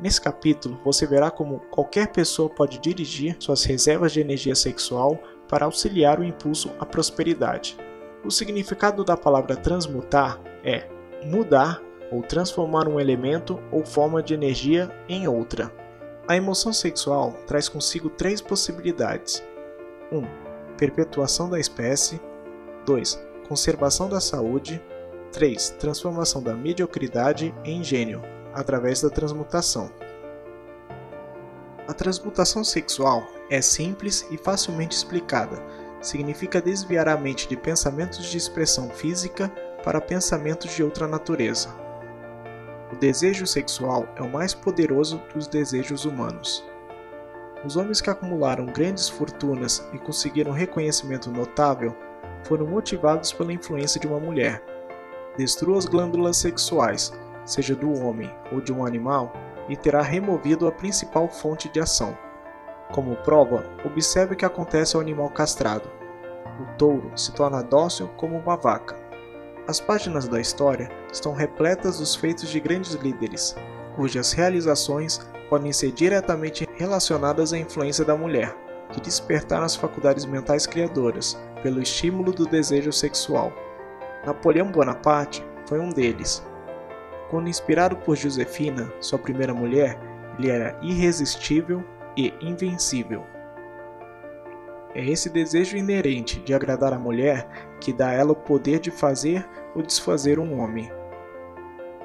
Nesse 0.00 0.20
capítulo, 0.20 0.78
você 0.84 1.06
verá 1.06 1.30
como 1.30 1.60
qualquer 1.70 2.08
pessoa 2.08 2.48
pode 2.48 2.78
dirigir 2.78 3.36
suas 3.40 3.64
reservas 3.64 4.12
de 4.12 4.20
energia 4.20 4.54
sexual 4.54 5.18
para 5.48 5.64
auxiliar 5.64 6.20
o 6.20 6.24
impulso 6.24 6.70
à 6.78 6.86
prosperidade. 6.86 7.76
O 8.24 8.30
significado 8.30 9.04
da 9.04 9.16
palavra 9.16 9.56
transmutar 9.56 10.40
é 10.62 10.88
mudar 11.24 11.82
ou 12.12 12.22
transformar 12.22 12.86
um 12.88 13.00
elemento 13.00 13.60
ou 13.72 13.84
forma 13.84 14.22
de 14.22 14.34
energia 14.34 14.90
em 15.08 15.26
outra. 15.26 15.72
A 16.28 16.36
emoção 16.36 16.72
sexual 16.72 17.32
traz 17.46 17.68
consigo 17.68 18.08
três 18.08 18.40
possibilidades: 18.40 19.42
1. 20.12 20.18
Um, 20.18 20.26
perpetuação 20.76 21.50
da 21.50 21.58
espécie, 21.58 22.20
2. 22.86 23.18
Conservação 23.48 24.08
da 24.08 24.20
saúde, 24.20 24.80
3. 25.38 25.70
Transformação 25.78 26.42
da 26.42 26.52
mediocridade 26.52 27.54
em 27.64 27.80
gênio 27.80 28.20
através 28.52 29.00
da 29.00 29.08
transmutação. 29.08 29.88
A 31.86 31.94
transmutação 31.94 32.64
sexual 32.64 33.22
é 33.48 33.62
simples 33.62 34.26
e 34.32 34.36
facilmente 34.36 34.96
explicada. 34.96 35.62
Significa 36.00 36.60
desviar 36.60 37.08
a 37.08 37.16
mente 37.16 37.48
de 37.48 37.56
pensamentos 37.56 38.26
de 38.26 38.36
expressão 38.36 38.90
física 38.90 39.48
para 39.84 40.00
pensamentos 40.00 40.74
de 40.74 40.82
outra 40.82 41.06
natureza. 41.06 41.72
O 42.92 42.96
desejo 42.96 43.46
sexual 43.46 44.08
é 44.16 44.22
o 44.22 44.28
mais 44.28 44.54
poderoso 44.54 45.22
dos 45.32 45.46
desejos 45.46 46.04
humanos. 46.04 46.64
Os 47.64 47.76
homens 47.76 48.00
que 48.00 48.10
acumularam 48.10 48.66
grandes 48.66 49.08
fortunas 49.08 49.88
e 49.92 49.98
conseguiram 49.98 50.50
reconhecimento 50.50 51.30
notável 51.30 51.94
foram 52.42 52.66
motivados 52.66 53.32
pela 53.32 53.52
influência 53.52 54.00
de 54.00 54.08
uma 54.08 54.18
mulher. 54.18 54.77
Destrua 55.38 55.78
as 55.78 55.86
glândulas 55.86 56.36
sexuais 56.36 57.10
seja 57.48 57.74
do 57.74 57.90
homem 58.04 58.30
ou 58.52 58.60
de 58.60 58.72
um 58.72 58.84
animal, 58.84 59.32
e 59.68 59.76
terá 59.76 60.02
removido 60.02 60.66
a 60.66 60.72
principal 60.72 61.28
fonte 61.28 61.68
de 61.68 61.80
ação. 61.80 62.16
Como 62.92 63.16
prova, 63.16 63.64
observe 63.84 64.34
o 64.34 64.36
que 64.36 64.44
acontece 64.44 64.96
ao 64.96 65.02
animal 65.02 65.28
castrado. 65.30 65.90
O 66.60 66.76
touro 66.76 67.10
se 67.16 67.32
torna 67.32 67.62
dócil 67.62 68.08
como 68.16 68.36
uma 68.36 68.56
vaca. 68.56 68.96
As 69.66 69.78
páginas 69.78 70.26
da 70.26 70.40
história 70.40 70.88
estão 71.12 71.34
repletas 71.34 71.98
dos 71.98 72.14
feitos 72.14 72.48
de 72.48 72.60
grandes 72.60 72.94
líderes, 72.94 73.54
cujas 73.94 74.32
realizações 74.32 75.20
podem 75.50 75.72
ser 75.72 75.92
diretamente 75.92 76.66
relacionadas 76.76 77.52
à 77.52 77.58
influência 77.58 78.04
da 78.04 78.16
mulher, 78.16 78.56
que 78.90 79.00
despertaram 79.00 79.64
as 79.64 79.76
faculdades 79.76 80.24
mentais 80.24 80.66
criadoras 80.66 81.38
pelo 81.62 81.82
estímulo 81.82 82.32
do 82.32 82.46
desejo 82.46 82.92
sexual. 82.92 83.52
Napoleão 84.24 84.70
Bonaparte 84.70 85.44
foi 85.66 85.78
um 85.78 85.90
deles, 85.90 86.42
quando 87.28 87.48
inspirado 87.48 87.96
por 87.96 88.16
Josefina, 88.16 88.90
sua 89.00 89.18
primeira 89.18 89.52
mulher, 89.52 89.98
ele 90.38 90.50
era 90.50 90.78
irresistível 90.80 91.84
e 92.16 92.32
invencível. 92.40 93.22
É 94.94 95.04
esse 95.04 95.28
desejo 95.28 95.76
inerente 95.76 96.40
de 96.40 96.54
agradar 96.54 96.94
a 96.94 96.98
mulher 96.98 97.46
que 97.80 97.92
dá 97.92 98.08
a 98.08 98.14
ela 98.14 98.32
o 98.32 98.36
poder 98.36 98.80
de 98.80 98.90
fazer 98.90 99.46
ou 99.74 99.82
desfazer 99.82 100.38
um 100.38 100.58
homem. 100.58 100.90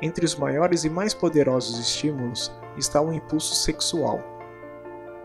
Entre 0.01 0.25
os 0.25 0.35
maiores 0.35 0.83
e 0.83 0.89
mais 0.89 1.13
poderosos 1.13 1.79
estímulos 1.79 2.51
está 2.77 3.01
o 3.01 3.13
impulso 3.13 3.55
sexual. 3.55 4.21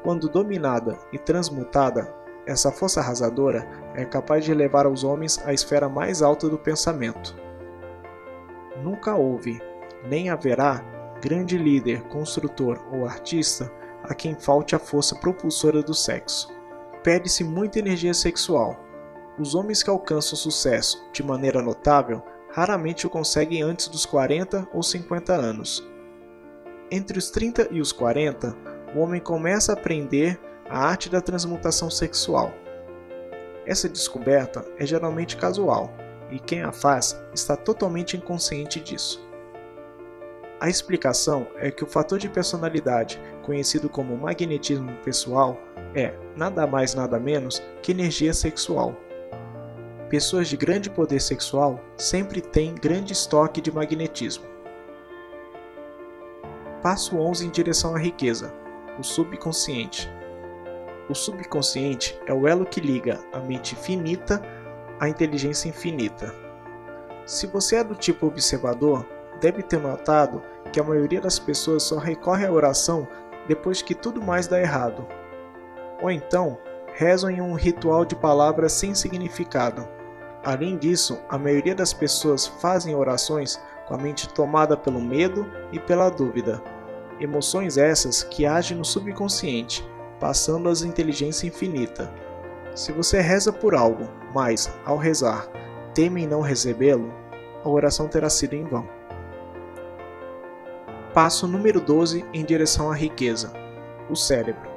Quando 0.04 0.28
dominada 0.28 0.96
e 1.12 1.18
transmutada, 1.18 2.14
essa 2.48 2.72
força 2.72 3.00
arrasadora 3.00 3.68
é 3.94 4.06
capaz 4.06 4.42
de 4.42 4.54
levar 4.54 4.86
os 4.86 5.04
homens 5.04 5.38
à 5.44 5.52
esfera 5.52 5.86
mais 5.86 6.22
alta 6.22 6.48
do 6.48 6.56
pensamento. 6.56 7.36
Nunca 8.82 9.14
houve, 9.14 9.60
nem 10.08 10.30
haverá 10.30 10.82
grande 11.20 11.58
líder, 11.58 12.04
construtor 12.04 12.82
ou 12.90 13.04
artista 13.04 13.70
a 14.02 14.14
quem 14.14 14.34
falte 14.34 14.74
a 14.74 14.78
força 14.78 15.14
propulsora 15.16 15.82
do 15.82 15.92
sexo. 15.92 16.48
Perde-se 17.04 17.44
muita 17.44 17.80
energia 17.80 18.14
sexual. 18.14 18.80
Os 19.38 19.54
homens 19.54 19.82
que 19.82 19.90
alcançam 19.90 20.34
sucesso 20.34 21.06
de 21.12 21.22
maneira 21.22 21.60
notável 21.60 22.22
raramente 22.50 23.06
o 23.06 23.10
conseguem 23.10 23.60
antes 23.60 23.88
dos 23.88 24.06
40 24.06 24.66
ou 24.72 24.82
50 24.82 25.34
anos. 25.34 25.86
Entre 26.90 27.18
os 27.18 27.28
30 27.28 27.68
e 27.70 27.80
os 27.82 27.92
40, 27.92 28.56
o 28.96 29.00
homem 29.00 29.20
começa 29.20 29.72
a 29.72 29.74
aprender 29.74 30.40
a 30.68 30.78
arte 30.78 31.08
da 31.08 31.20
transmutação 31.20 31.90
sexual. 31.90 32.52
Essa 33.66 33.88
descoberta 33.88 34.64
é 34.78 34.86
geralmente 34.86 35.36
casual, 35.36 35.92
e 36.30 36.38
quem 36.38 36.62
a 36.62 36.72
faz 36.72 37.18
está 37.34 37.56
totalmente 37.56 38.16
inconsciente 38.16 38.80
disso. 38.80 39.26
A 40.60 40.68
explicação 40.68 41.46
é 41.56 41.70
que 41.70 41.84
o 41.84 41.86
fator 41.86 42.18
de 42.18 42.28
personalidade, 42.28 43.20
conhecido 43.42 43.88
como 43.88 44.16
magnetismo 44.16 44.92
pessoal, 45.04 45.56
é 45.94 46.12
nada 46.36 46.66
mais 46.66 46.94
nada 46.94 47.18
menos 47.18 47.62
que 47.82 47.92
energia 47.92 48.34
sexual. 48.34 48.96
Pessoas 50.10 50.48
de 50.48 50.56
grande 50.56 50.90
poder 50.90 51.20
sexual 51.20 51.80
sempre 51.96 52.40
têm 52.40 52.74
grande 52.74 53.12
estoque 53.12 53.60
de 53.60 53.70
magnetismo. 53.70 54.44
Passo 56.82 57.16
11 57.16 57.46
em 57.46 57.50
direção 57.50 57.94
à 57.94 57.98
riqueza: 57.98 58.52
o 58.98 59.02
subconsciente. 59.02 60.10
O 61.08 61.14
subconsciente 61.14 62.20
é 62.26 62.34
o 62.34 62.46
elo 62.46 62.66
que 62.66 62.80
liga 62.80 63.18
a 63.32 63.38
mente 63.38 63.74
finita 63.74 64.42
à 65.00 65.08
inteligência 65.08 65.68
infinita. 65.68 66.34
Se 67.24 67.46
você 67.46 67.76
é 67.76 67.84
do 67.84 67.94
tipo 67.94 68.26
observador, 68.26 69.06
deve 69.40 69.62
ter 69.62 69.78
notado 69.78 70.42
que 70.70 70.78
a 70.78 70.84
maioria 70.84 71.20
das 71.20 71.38
pessoas 71.38 71.82
só 71.82 71.96
recorre 71.96 72.44
à 72.44 72.52
oração 72.52 73.08
depois 73.46 73.80
que 73.80 73.94
tudo 73.94 74.20
mais 74.20 74.46
dá 74.46 74.60
errado. 74.60 75.06
Ou 76.02 76.10
então, 76.10 76.58
rezam 76.94 77.30
em 77.30 77.40
um 77.40 77.54
ritual 77.54 78.04
de 78.04 78.14
palavras 78.14 78.72
sem 78.72 78.94
significado. 78.94 79.88
Além 80.44 80.76
disso, 80.76 81.18
a 81.28 81.38
maioria 81.38 81.74
das 81.74 81.92
pessoas 81.92 82.46
fazem 82.46 82.94
orações 82.94 83.58
com 83.86 83.94
a 83.94 83.98
mente 83.98 84.28
tomada 84.28 84.76
pelo 84.76 85.00
medo 85.00 85.50
e 85.72 85.78
pela 85.78 86.10
dúvida. 86.10 86.62
Emoções 87.18 87.78
essas 87.78 88.22
que 88.22 88.44
agem 88.44 88.76
no 88.76 88.84
subconsciente, 88.84 89.84
passando 90.20 90.68
as 90.68 90.82
inteligência 90.82 91.46
infinita. 91.46 92.12
Se 92.74 92.92
você 92.92 93.20
reza 93.20 93.52
por 93.52 93.74
algo, 93.74 94.08
mas, 94.34 94.72
ao 94.84 94.96
rezar, 94.96 95.48
teme 95.94 96.22
em 96.22 96.26
não 96.26 96.40
recebê-lo, 96.40 97.12
a 97.64 97.68
oração 97.68 98.08
terá 98.08 98.30
sido 98.30 98.54
em 98.54 98.64
vão. 98.64 98.88
Passo 101.12 101.48
número 101.48 101.80
12 101.80 102.24
em 102.32 102.44
direção 102.44 102.90
à 102.90 102.94
riqueza: 102.94 103.52
o 104.08 104.14
cérebro. 104.14 104.70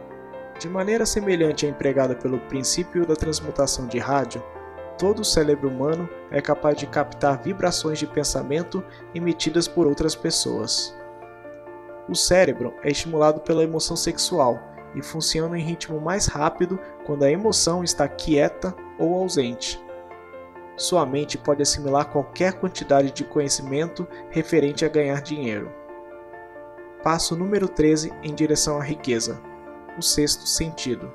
De 0.59 0.69
maneira 0.69 1.05
semelhante 1.05 1.65
à 1.65 1.69
empregada 1.69 2.15
pelo 2.15 2.39
princípio 2.39 3.05
da 3.05 3.15
transmutação 3.15 3.87
de 3.87 3.97
rádio, 3.99 4.43
todo 4.97 5.19
o 5.19 5.25
cérebro 5.25 5.69
humano 5.69 6.07
é 6.29 6.39
capaz 6.39 6.77
de 6.77 6.85
captar 6.85 7.41
vibrações 7.41 7.97
de 7.97 8.07
pensamento 8.07 8.83
emitidas 9.13 9.67
por 9.67 9.87
outras 9.87 10.15
pessoas. 10.15 10.95
O 12.07 12.15
cérebro 12.15 12.73
é 12.83 12.89
estimulado 12.89 13.41
pela 13.41 13.63
emoção 13.63 13.95
sexual 13.95 14.70
e 14.95 15.01
funciona 15.01 15.57
em 15.57 15.63
ritmo 15.63 15.99
mais 15.99 16.27
rápido 16.27 16.79
quando 17.05 17.23
a 17.23 17.31
emoção 17.31 17.83
está 17.83 18.07
quieta 18.07 18.75
ou 18.97 19.15
ausente. 19.15 19.83
Sua 20.75 21.05
mente 21.05 21.37
pode 21.37 21.61
assimilar 21.61 22.09
qualquer 22.09 22.53
quantidade 22.53 23.11
de 23.11 23.23
conhecimento 23.23 24.07
referente 24.29 24.83
a 24.83 24.89
ganhar 24.89 25.21
dinheiro. 25.21 25.71
Passo 27.03 27.35
número 27.35 27.67
13 27.67 28.11
em 28.23 28.33
direção 28.33 28.79
à 28.79 28.83
riqueza 28.83 29.41
o 29.97 30.01
sexto 30.01 30.47
sentido. 30.47 31.11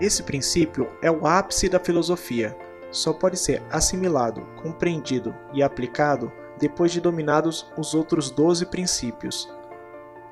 Esse 0.00 0.22
princípio 0.22 0.88
é 1.02 1.10
o 1.10 1.26
ápice 1.26 1.68
da 1.68 1.80
filosofia. 1.80 2.56
Só 2.90 3.12
pode 3.12 3.36
ser 3.36 3.62
assimilado, 3.70 4.46
compreendido 4.62 5.34
e 5.52 5.62
aplicado 5.62 6.32
depois 6.58 6.90
de 6.90 7.00
dominados 7.00 7.70
os 7.76 7.94
outros 7.94 8.30
doze 8.30 8.66
princípios. 8.66 9.48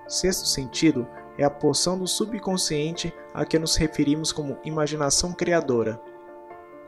Sexto 0.09 0.47
sentido 0.47 1.07
é 1.39 1.45
a 1.45 1.51
porção 1.51 1.99
do 1.99 2.07
subconsciente 2.07 3.13
a 3.35 3.45
que 3.45 3.59
nos 3.59 3.77
referimos 3.77 4.33
como 4.33 4.59
imaginação 4.65 5.33
criadora. 5.33 6.01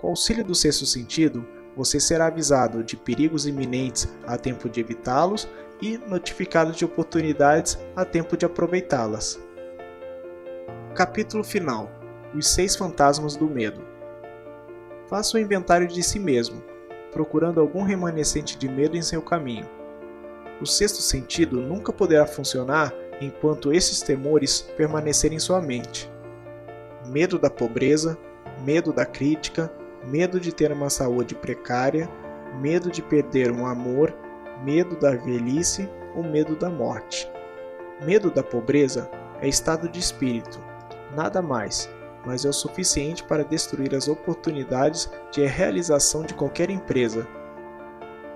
Com 0.01 0.09
auxílio 0.09 0.45
do 0.45 0.55
sexto 0.55 0.87
sentido, 0.87 1.47
você 1.77 2.01
será 2.01 2.27
avisado 2.27 2.83
de 2.83 2.97
perigos 2.97 3.47
iminentes 3.47 4.09
a 4.27 4.37
tempo 4.37 4.69
de 4.69 4.81
evitá-los 4.81 5.49
e 5.81 5.99
notificado 5.99 6.73
de 6.73 6.85
oportunidades 6.85 7.79
a 7.95 8.05
tempo 8.05 8.37
de 8.37 8.45
aproveitá-las. 8.45 9.41
Capítulo 10.95 11.45
final: 11.45 11.91
Os 12.35 12.49
seis 12.49 12.75
fantasmas 12.75 13.37
do 13.37 13.49
medo. 13.49 13.81
Faça 15.07 15.37
um 15.37 15.41
inventário 15.41 15.87
de 15.87 16.03
si 16.03 16.19
mesmo, 16.19 16.63
procurando 17.13 17.61
algum 17.61 17.83
remanescente 17.83 18.59
de 18.59 18.69
medo 18.69 18.97
em 18.97 19.03
seu 19.03 19.23
caminho. 19.23 19.69
O 20.61 20.67
sexto 20.67 21.01
sentido 21.01 21.61
nunca 21.61 21.93
poderá 21.93 22.27
funcionar 22.27 22.93
enquanto 23.21 23.73
esses 23.73 24.01
temores 24.01 24.61
permanecerem 24.77 25.37
em 25.37 25.41
sua 25.41 25.61
mente. 25.61 26.11
Medo 27.07 27.39
da 27.39 27.51
pobreza, 27.51 28.19
medo 28.65 28.93
da 28.93 29.05
crítica, 29.05 29.73
medo 30.05 30.39
de 30.39 30.53
ter 30.53 30.73
uma 30.73 30.91
saúde 30.91 31.35
precária, 31.35 32.09
medo 32.61 32.91
de 32.91 33.03
perder 33.03 33.51
um 33.51 33.67
amor, 33.67 34.15
medo 34.65 34.97
da 34.97 35.15
velhice 35.15 35.89
ou 36.15 36.23
medo 36.23 36.57
da 36.57 36.71
morte. 36.71 37.31
Medo 38.05 38.31
da 38.31 38.43
pobreza 38.43 39.11
é 39.41 39.49
estado 39.49 39.89
de 39.89 39.99
espírito, 39.99 40.61
nada 41.15 41.43
mais, 41.43 41.89
mas 42.25 42.45
é 42.45 42.49
o 42.49 42.53
suficiente 42.53 43.25
para 43.25 43.45
destruir 43.45 43.95
as 43.95 44.09
oportunidades 44.09 45.11
de 45.31 45.45
realização 45.45 46.23
de 46.23 46.35
qualquer 46.35 46.71
empresa. 46.71 47.27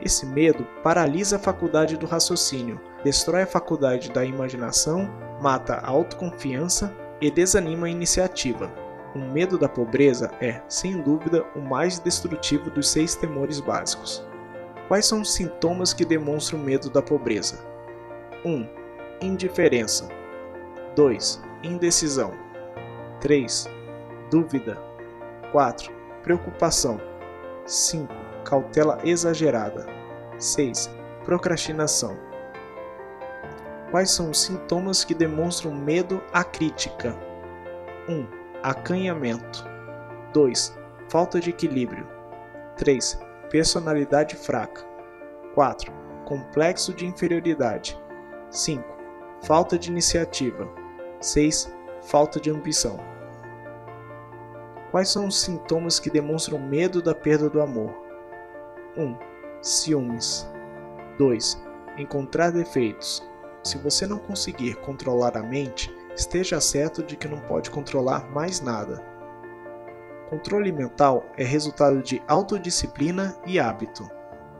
Esse 0.01 0.27
medo 0.27 0.67
paralisa 0.83 1.37
a 1.37 1.39
faculdade 1.39 1.97
do 1.97 2.07
raciocínio, 2.07 2.81
destrói 3.05 3.43
a 3.43 3.47
faculdade 3.47 4.11
da 4.11 4.25
imaginação, 4.25 5.09
mata 5.41 5.75
a 5.75 5.89
autoconfiança 5.89 6.95
e 7.21 7.31
desanima 7.31 7.87
a 7.87 7.91
iniciativa. 7.91 8.73
O 9.15 9.19
medo 9.19 9.59
da 9.59 9.69
pobreza 9.69 10.31
é, 10.41 10.63
sem 10.69 11.01
dúvida, 11.03 11.45
o 11.55 11.61
mais 11.61 11.99
destrutivo 11.99 12.71
dos 12.71 12.89
seis 12.89 13.15
temores 13.15 13.61
básicos. 13.61 14.25
Quais 14.89 15.07
são 15.07 15.21
os 15.21 15.33
sintomas 15.35 15.93
que 15.93 16.05
demonstram 16.05 16.59
o 16.59 16.63
medo 16.63 16.91
da 16.91 17.03
pobreza? 17.03 17.59
1. 18.45 18.51
Um, 18.51 18.69
indiferença. 19.21 20.09
2. 20.97 21.43
Indecisão. 21.63 22.33
3. 23.21 23.69
Dúvida. 24.31 24.77
4. 25.53 25.93
Preocupação. 26.23 27.01
5. 27.67 28.13
Cautela 28.45 28.99
exagerada. 29.05 29.87
6. 30.39 30.91
Procrastinação. 31.25 32.32
Quais 33.93 34.11
são 34.11 34.31
os 34.31 34.41
sintomas 34.41 35.05
que 35.05 35.13
demonstram 35.13 35.71
medo 35.75 36.23
à 36.33 36.43
crítica? 36.43 37.15
1. 38.09 38.27
Acanhamento. 38.63 39.67
2. 40.33 40.75
Falta 41.11 41.39
de 41.39 41.51
equilíbrio. 41.51 42.09
3. 42.79 43.21
Personalidade 43.51 44.35
fraca. 44.35 44.83
4. 45.55 45.93
Complexo 46.25 46.95
de 46.95 47.05
inferioridade. 47.05 48.01
5. 48.51 48.83
Falta 49.43 49.79
de 49.79 49.91
iniciativa. 49.91 50.67
6. 51.21 51.71
Falta 52.01 52.41
de 52.41 52.51
ambição. 52.51 52.99
Quais 54.91 55.11
são 55.11 55.27
os 55.27 55.39
sintomas 55.39 56.01
que 56.01 56.09
demonstram 56.09 56.59
medo 56.59 57.03
da 57.03 57.15
perda 57.15 57.51
do 57.51 57.61
amor? 57.61 57.95
1. 58.97 59.03
Um, 59.03 59.19
ciúmes. 59.61 60.51
2. 61.19 61.63
Encontrar 61.99 62.53
defeitos. 62.53 63.31
Se 63.63 63.79
você 63.79 64.07
não 64.07 64.19
conseguir 64.19 64.75
controlar 64.77 65.37
a 65.37 65.43
mente, 65.43 65.95
esteja 66.17 66.61
certo 66.61 67.03
de 67.03 67.17
que 67.17 67.29
não 67.29 67.41
pode 67.41 67.71
controlar 67.71 68.29
mais 68.31 68.61
nada. 68.61 69.01
Controle 70.29 70.73
mental 70.73 71.27
é 71.37 71.45
resultado 71.45 72.03
de 72.03 72.21
autodisciplina 72.27 73.37
e 73.47 73.61
hábito. 73.61 74.09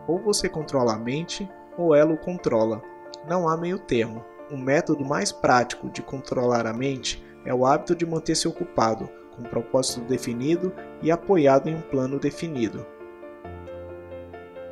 Ou 0.07 0.19
você 0.19 0.49
controla 0.49 0.95
a 0.95 0.99
mente, 0.99 1.51
ou 1.77 1.95
ela 1.95 2.13
o 2.13 2.19
controla. 2.19 2.83
Não 3.27 3.49
há 3.49 3.57
meio 3.57 3.79
termo. 3.79 4.25
O 4.51 4.57
método 4.57 5.05
mais 5.05 5.33
prático 5.33 5.89
de 5.89 6.03
controlar 6.03 6.67
a 6.67 6.73
mente 6.73 7.25
é 7.45 7.53
o 7.53 7.65
hábito 7.67 7.97
de 7.97 8.07
manter-se 8.07 8.47
ocupado, 8.47 9.09
com 9.35 9.43
propósito 9.43 10.01
definido 10.03 10.73
e 11.01 11.11
apoiado 11.11 11.69
em 11.69 11.75
um 11.75 11.81
plano 11.81 12.19
definido. 12.19 12.87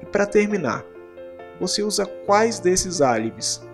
E 0.01 0.07
para 0.07 0.27
terminar, 0.27 0.85
você 1.59 1.83
usa 1.83 2.07
quais 2.27 2.61
desses 2.61 3.01
álibis? 3.01 3.69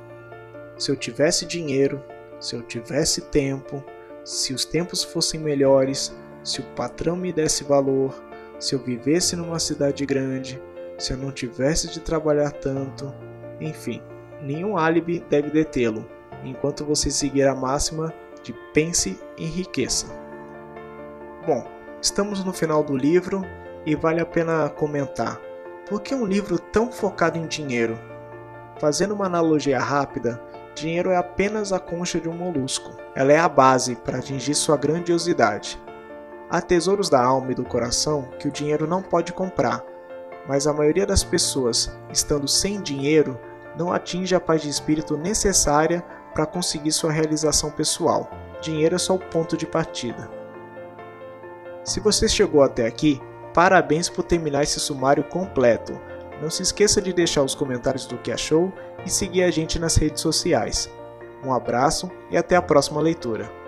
Se 0.76 0.90
eu 0.90 0.96
tivesse 0.96 1.46
dinheiro, 1.46 2.02
se 2.38 2.54
eu 2.54 2.62
tivesse 2.62 3.22
tempo, 3.22 3.82
se 4.24 4.52
os 4.52 4.64
tempos 4.64 5.02
fossem 5.02 5.40
melhores, 5.40 6.14
se 6.44 6.60
o 6.60 6.64
patrão 6.74 7.16
me 7.16 7.32
desse 7.32 7.64
valor, 7.64 8.14
se 8.58 8.74
eu 8.74 8.78
vivesse 8.78 9.36
numa 9.36 9.58
cidade 9.58 10.04
grande, 10.04 10.60
se 10.98 11.12
eu 11.12 11.16
não 11.16 11.32
tivesse 11.32 11.88
de 11.88 12.00
trabalhar 12.00 12.50
tanto, 12.52 13.12
enfim, 13.60 14.02
nenhum 14.42 14.76
álibi 14.76 15.24
deve 15.30 15.50
detê-lo, 15.50 16.06
enquanto 16.44 16.84
você 16.84 17.10
seguir 17.10 17.46
a 17.46 17.54
máxima 17.54 18.12
de 18.42 18.52
pense 18.74 19.18
e 19.36 19.44
enriqueça. 19.44 20.06
Bom, 21.46 21.66
estamos 22.02 22.44
no 22.44 22.52
final 22.52 22.82
do 22.82 22.96
livro 22.96 23.42
e 23.84 23.94
vale 23.94 24.20
a 24.20 24.26
pena 24.26 24.68
comentar. 24.68 25.40
Por 25.88 26.02
que 26.02 26.14
um 26.14 26.26
livro 26.26 26.58
tão 26.58 26.90
focado 26.90 27.38
em 27.38 27.46
dinheiro? 27.46 27.98
Fazendo 28.78 29.14
uma 29.14 29.26
analogia 29.26 29.78
rápida, 29.78 30.40
dinheiro 30.76 31.10
é 31.10 31.16
apenas 31.16 31.72
a 31.72 31.80
concha 31.80 32.20
de 32.20 32.28
um 32.28 32.36
molusco. 32.36 32.92
Ela 33.14 33.32
é 33.32 33.38
a 33.38 33.48
base 33.48 33.96
para 33.96 34.18
atingir 34.18 34.54
sua 34.54 34.76
grandiosidade. 34.76 35.80
Há 36.50 36.60
tesouros 36.60 37.08
da 37.08 37.20
alma 37.20 37.50
e 37.50 37.54
do 37.54 37.64
coração 37.64 38.28
que 38.38 38.46
o 38.46 38.52
dinheiro 38.52 38.86
não 38.86 39.02
pode 39.02 39.32
comprar, 39.32 39.82
mas 40.46 40.66
a 40.66 40.72
maioria 40.72 41.06
das 41.06 41.24
pessoas, 41.24 41.90
estando 42.12 42.46
sem 42.46 42.80
dinheiro, 42.80 43.40
não 43.76 43.92
atinge 43.92 44.34
a 44.34 44.40
paz 44.40 44.62
de 44.62 44.68
espírito 44.68 45.16
necessária 45.16 46.04
para 46.32 46.46
conseguir 46.46 46.92
sua 46.92 47.10
realização 47.10 47.70
pessoal. 47.70 48.30
Dinheiro 48.60 48.94
é 48.94 48.98
só 48.98 49.14
o 49.14 49.18
ponto 49.18 49.56
de 49.56 49.66
partida. 49.66 50.30
Se 51.82 52.00
você 52.00 52.28
chegou 52.28 52.62
até 52.62 52.86
aqui, 52.86 53.20
parabéns 53.52 54.08
por 54.08 54.22
terminar 54.22 54.62
esse 54.62 54.78
sumário 54.78 55.24
completo. 55.24 55.98
Não 56.40 56.50
se 56.50 56.62
esqueça 56.62 57.00
de 57.00 57.12
deixar 57.12 57.42
os 57.42 57.54
comentários 57.54 58.06
do 58.06 58.18
que 58.18 58.30
achou 58.30 58.72
e 59.04 59.10
seguir 59.10 59.42
a 59.42 59.50
gente 59.50 59.78
nas 59.78 59.96
redes 59.96 60.20
sociais. 60.20 60.90
Um 61.44 61.52
abraço 61.52 62.10
e 62.30 62.36
até 62.36 62.56
a 62.56 62.62
próxima 62.62 63.00
leitura. 63.00 63.65